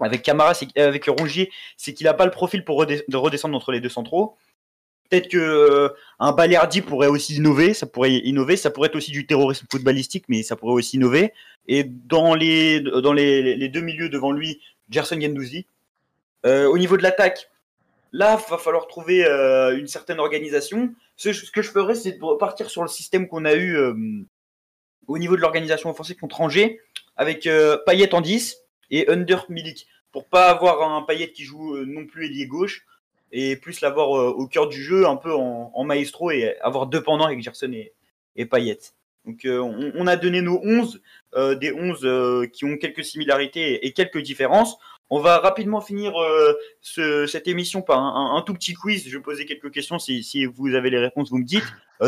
[0.00, 3.80] avec Camara, avec Rongier, c'est qu'il n'a pas le profil pour de redescendre entre les
[3.80, 4.36] deux centraux.
[5.08, 9.66] Peut-être que euh, pourrait aussi innover, ça pourrait innover, ça pourrait être aussi du terrorisme
[9.70, 11.32] footballistique, mais ça pourrait aussi innover.
[11.68, 15.66] Et dans les dans les, deux milieux devant lui, Gerson Gendouzi.
[16.44, 17.50] Euh, au niveau de l'attaque,
[18.12, 20.94] là, va falloir trouver euh, une certaine organisation.
[21.16, 23.76] Ce, que je ferais, c'est de repartir sur le système qu'on a eu
[25.08, 26.80] au niveau de l'organisation offensive contre Angers,
[27.16, 27.48] avec
[27.86, 28.58] Payet en 10
[28.90, 32.84] et Under Milik, pour pas avoir un Payet qui joue non plus ailier gauche
[33.36, 37.02] et plus l'avoir euh, au cœur du jeu, un peu en, maestro et avoir deux
[37.02, 37.92] pendants avec Gerson et,
[38.34, 38.78] et Payet.
[39.26, 41.02] Donc euh, on, a donné nos 11,
[41.34, 44.78] euh, des 11 qui ont quelques similarités et, quelques différences.
[45.10, 46.14] On va rapidement finir
[46.82, 49.06] cette émission par un, tout petit quiz.
[49.06, 50.00] Je vais poser quelques questions.
[50.00, 51.62] Si, si vous avez les réponses, vous me dites.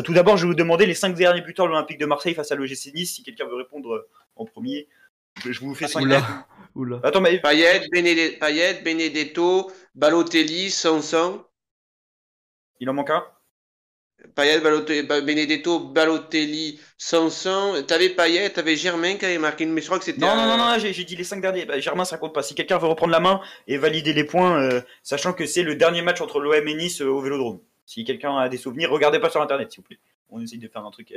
[0.04, 2.50] tout d'abord, je vais vous demander les 5 derniers buteurs de l'Olympique de Marseille face
[2.50, 3.14] à l'OGC Nice.
[3.14, 4.04] Si quelqu'un veut répondre
[4.34, 4.88] en premier,
[5.48, 6.06] je vous fais 5
[6.74, 7.00] Oula.
[7.02, 7.40] Attends, mais...
[7.40, 7.88] Payet,
[8.84, 11.44] Benedetto, Balotelli, Sanson.
[12.78, 13.24] Il en manque un?
[14.36, 17.82] Payet, Balotelli, Benedetto, Balotelli, Sanson.
[17.84, 20.20] T'avais Payet, t'avais Germain qui avait marqué, mais je crois que c'était.
[20.20, 21.64] Non, non, non, non, j'ai dit les cinq derniers.
[21.64, 22.44] Bah, Germain, ça compte pas.
[22.44, 25.74] Si quelqu'un veut reprendre la main et valider les points, euh, sachant que c'est le
[25.74, 27.58] dernier match entre l'OM et Nice euh, au Vélodrome.
[27.84, 29.98] Si quelqu'un a des souvenirs, regardez pas sur internet, s'il vous plaît.
[30.30, 31.14] On essaye de faire un truc.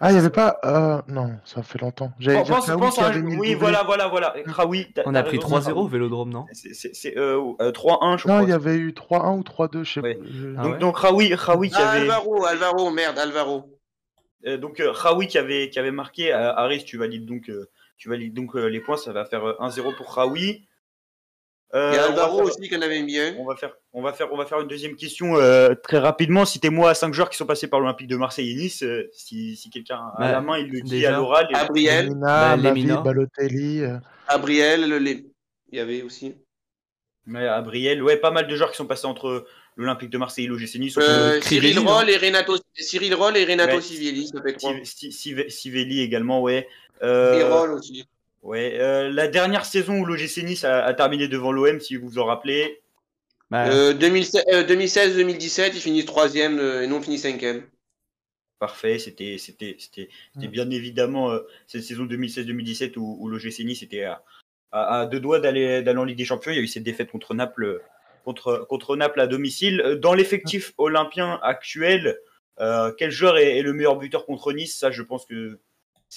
[0.00, 1.04] Ah, il n'y avait pas.
[1.08, 2.12] non, ça fait longtemps.
[2.18, 3.00] J'avais pense, pense
[3.38, 4.34] Oui, voilà, voilà, voilà.
[5.06, 8.38] on a pris 3-0 au Vélodrome, non C'est 3-1, je crois.
[8.38, 10.62] Non, il y avait eu 3-1 ou 3-2, je sais pas.
[10.62, 12.00] Donc, donc Raoui, Raoui qui ah, avait.
[12.02, 13.70] Alvaro, Alvaro, merde, Alvaro.
[14.58, 16.32] donc Raoui qui avait, qui avait marqué.
[16.32, 17.50] Aris, tu valides donc,
[17.96, 18.96] tu valides donc les points.
[18.96, 20.66] Ça va faire 1-0 pour Raoui.
[21.74, 24.28] Euh, Il y a Alvaro aussi qu'on avait mis On va faire, on va faire,
[24.30, 26.44] on va faire une deuxième question euh, très rapidement.
[26.44, 28.82] Citez-moi cinq joueurs qui sont passés par l'Olympique de Marseille et Nice.
[28.82, 31.48] Euh, si, si quelqu'un a bah, la main, il le dit à l'oral.
[31.54, 33.84] Abriel, Lemina, bah, Balotelli.
[34.28, 35.10] Abriel, le...
[35.10, 35.24] il
[35.72, 36.34] y avait aussi.
[37.24, 39.46] Mais Abriel, ouais, pas mal de joueurs qui sont passés entre
[39.76, 40.98] l'Olympique de Marseille et l'OGC Nice.
[41.40, 43.80] Cyril Roll et Renato, Cyril Roll et Renato ouais.
[43.80, 44.74] Civelli, ça fait trois.
[44.82, 46.68] Civelli également, ouais.
[47.00, 48.04] Et Roll aussi.
[48.42, 52.18] Ouais, euh, la dernière saison où l'OGC Nice a, terminé devant l'OM, si vous vous
[52.18, 52.82] en rappelez.
[53.52, 57.64] 2016-2017, bah, ils finissent troisième euh, et non finissent cinquième.
[58.58, 60.08] Parfait, c'était c'était c'était
[60.48, 64.22] bien évidemment euh, cette saison 2016-2017 où, où l'OGC Nice était à,
[64.70, 66.52] à, deux doigts d'aller en Ligue des Champions.
[66.52, 67.82] Il y a eu cette défaite contre Naples
[68.24, 69.98] contre contre Naples à domicile.
[70.00, 72.18] Dans l'effectif olympien actuel,
[72.56, 74.78] quel joueur est, est, le meilleur buteur contre Nice?
[74.78, 75.58] Ça, je pense que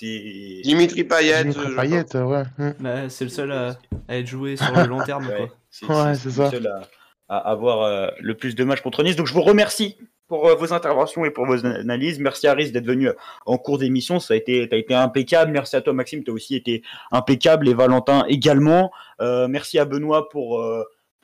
[0.01, 1.43] Dimitri Payet.
[1.43, 2.43] Dimitri Payet, ouais.
[2.57, 2.71] Hmm.
[2.79, 3.77] Bah, c'est le seul à,
[4.09, 5.27] être joué sur le long terme.
[5.29, 6.67] ouais, c'est ouais, le seul
[7.29, 9.15] à, avoir euh, le plus de matchs contre Nice.
[9.15, 12.19] Donc je vous remercie pour euh, vos interventions et pour vos analyses.
[12.19, 13.13] Merci Aris d'être venu euh,
[13.45, 14.19] en cours d'émission.
[14.19, 15.51] Ça a été, as été impeccable.
[15.51, 18.91] Merci à toi Maxime, tu as aussi été impeccable et Valentin également.
[19.19, 20.61] merci à Benoît pour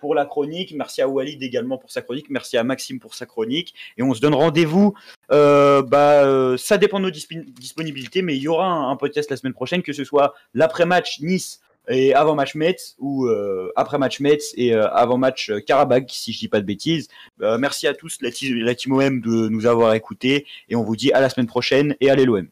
[0.01, 0.73] pour la chronique.
[0.75, 2.29] Merci à Walid également pour sa chronique.
[2.29, 3.73] Merci à Maxime pour sa chronique.
[3.97, 4.93] Et on se donne rendez-vous.
[5.31, 9.37] Euh, bah, euh, ça dépend de nos disponibilités, mais il y aura un, podcast la
[9.37, 14.73] semaine prochaine, que ce soit l'après-match Nice et avant-match Metz ou euh, après-match Metz et
[14.73, 17.07] avant-match Karabakh, si je dis pas de bêtises.
[17.39, 20.45] merci à tous, la, team OM, de nous avoir écoutés.
[20.69, 22.47] Et on vous dit à la semaine prochaine et allez l'OM.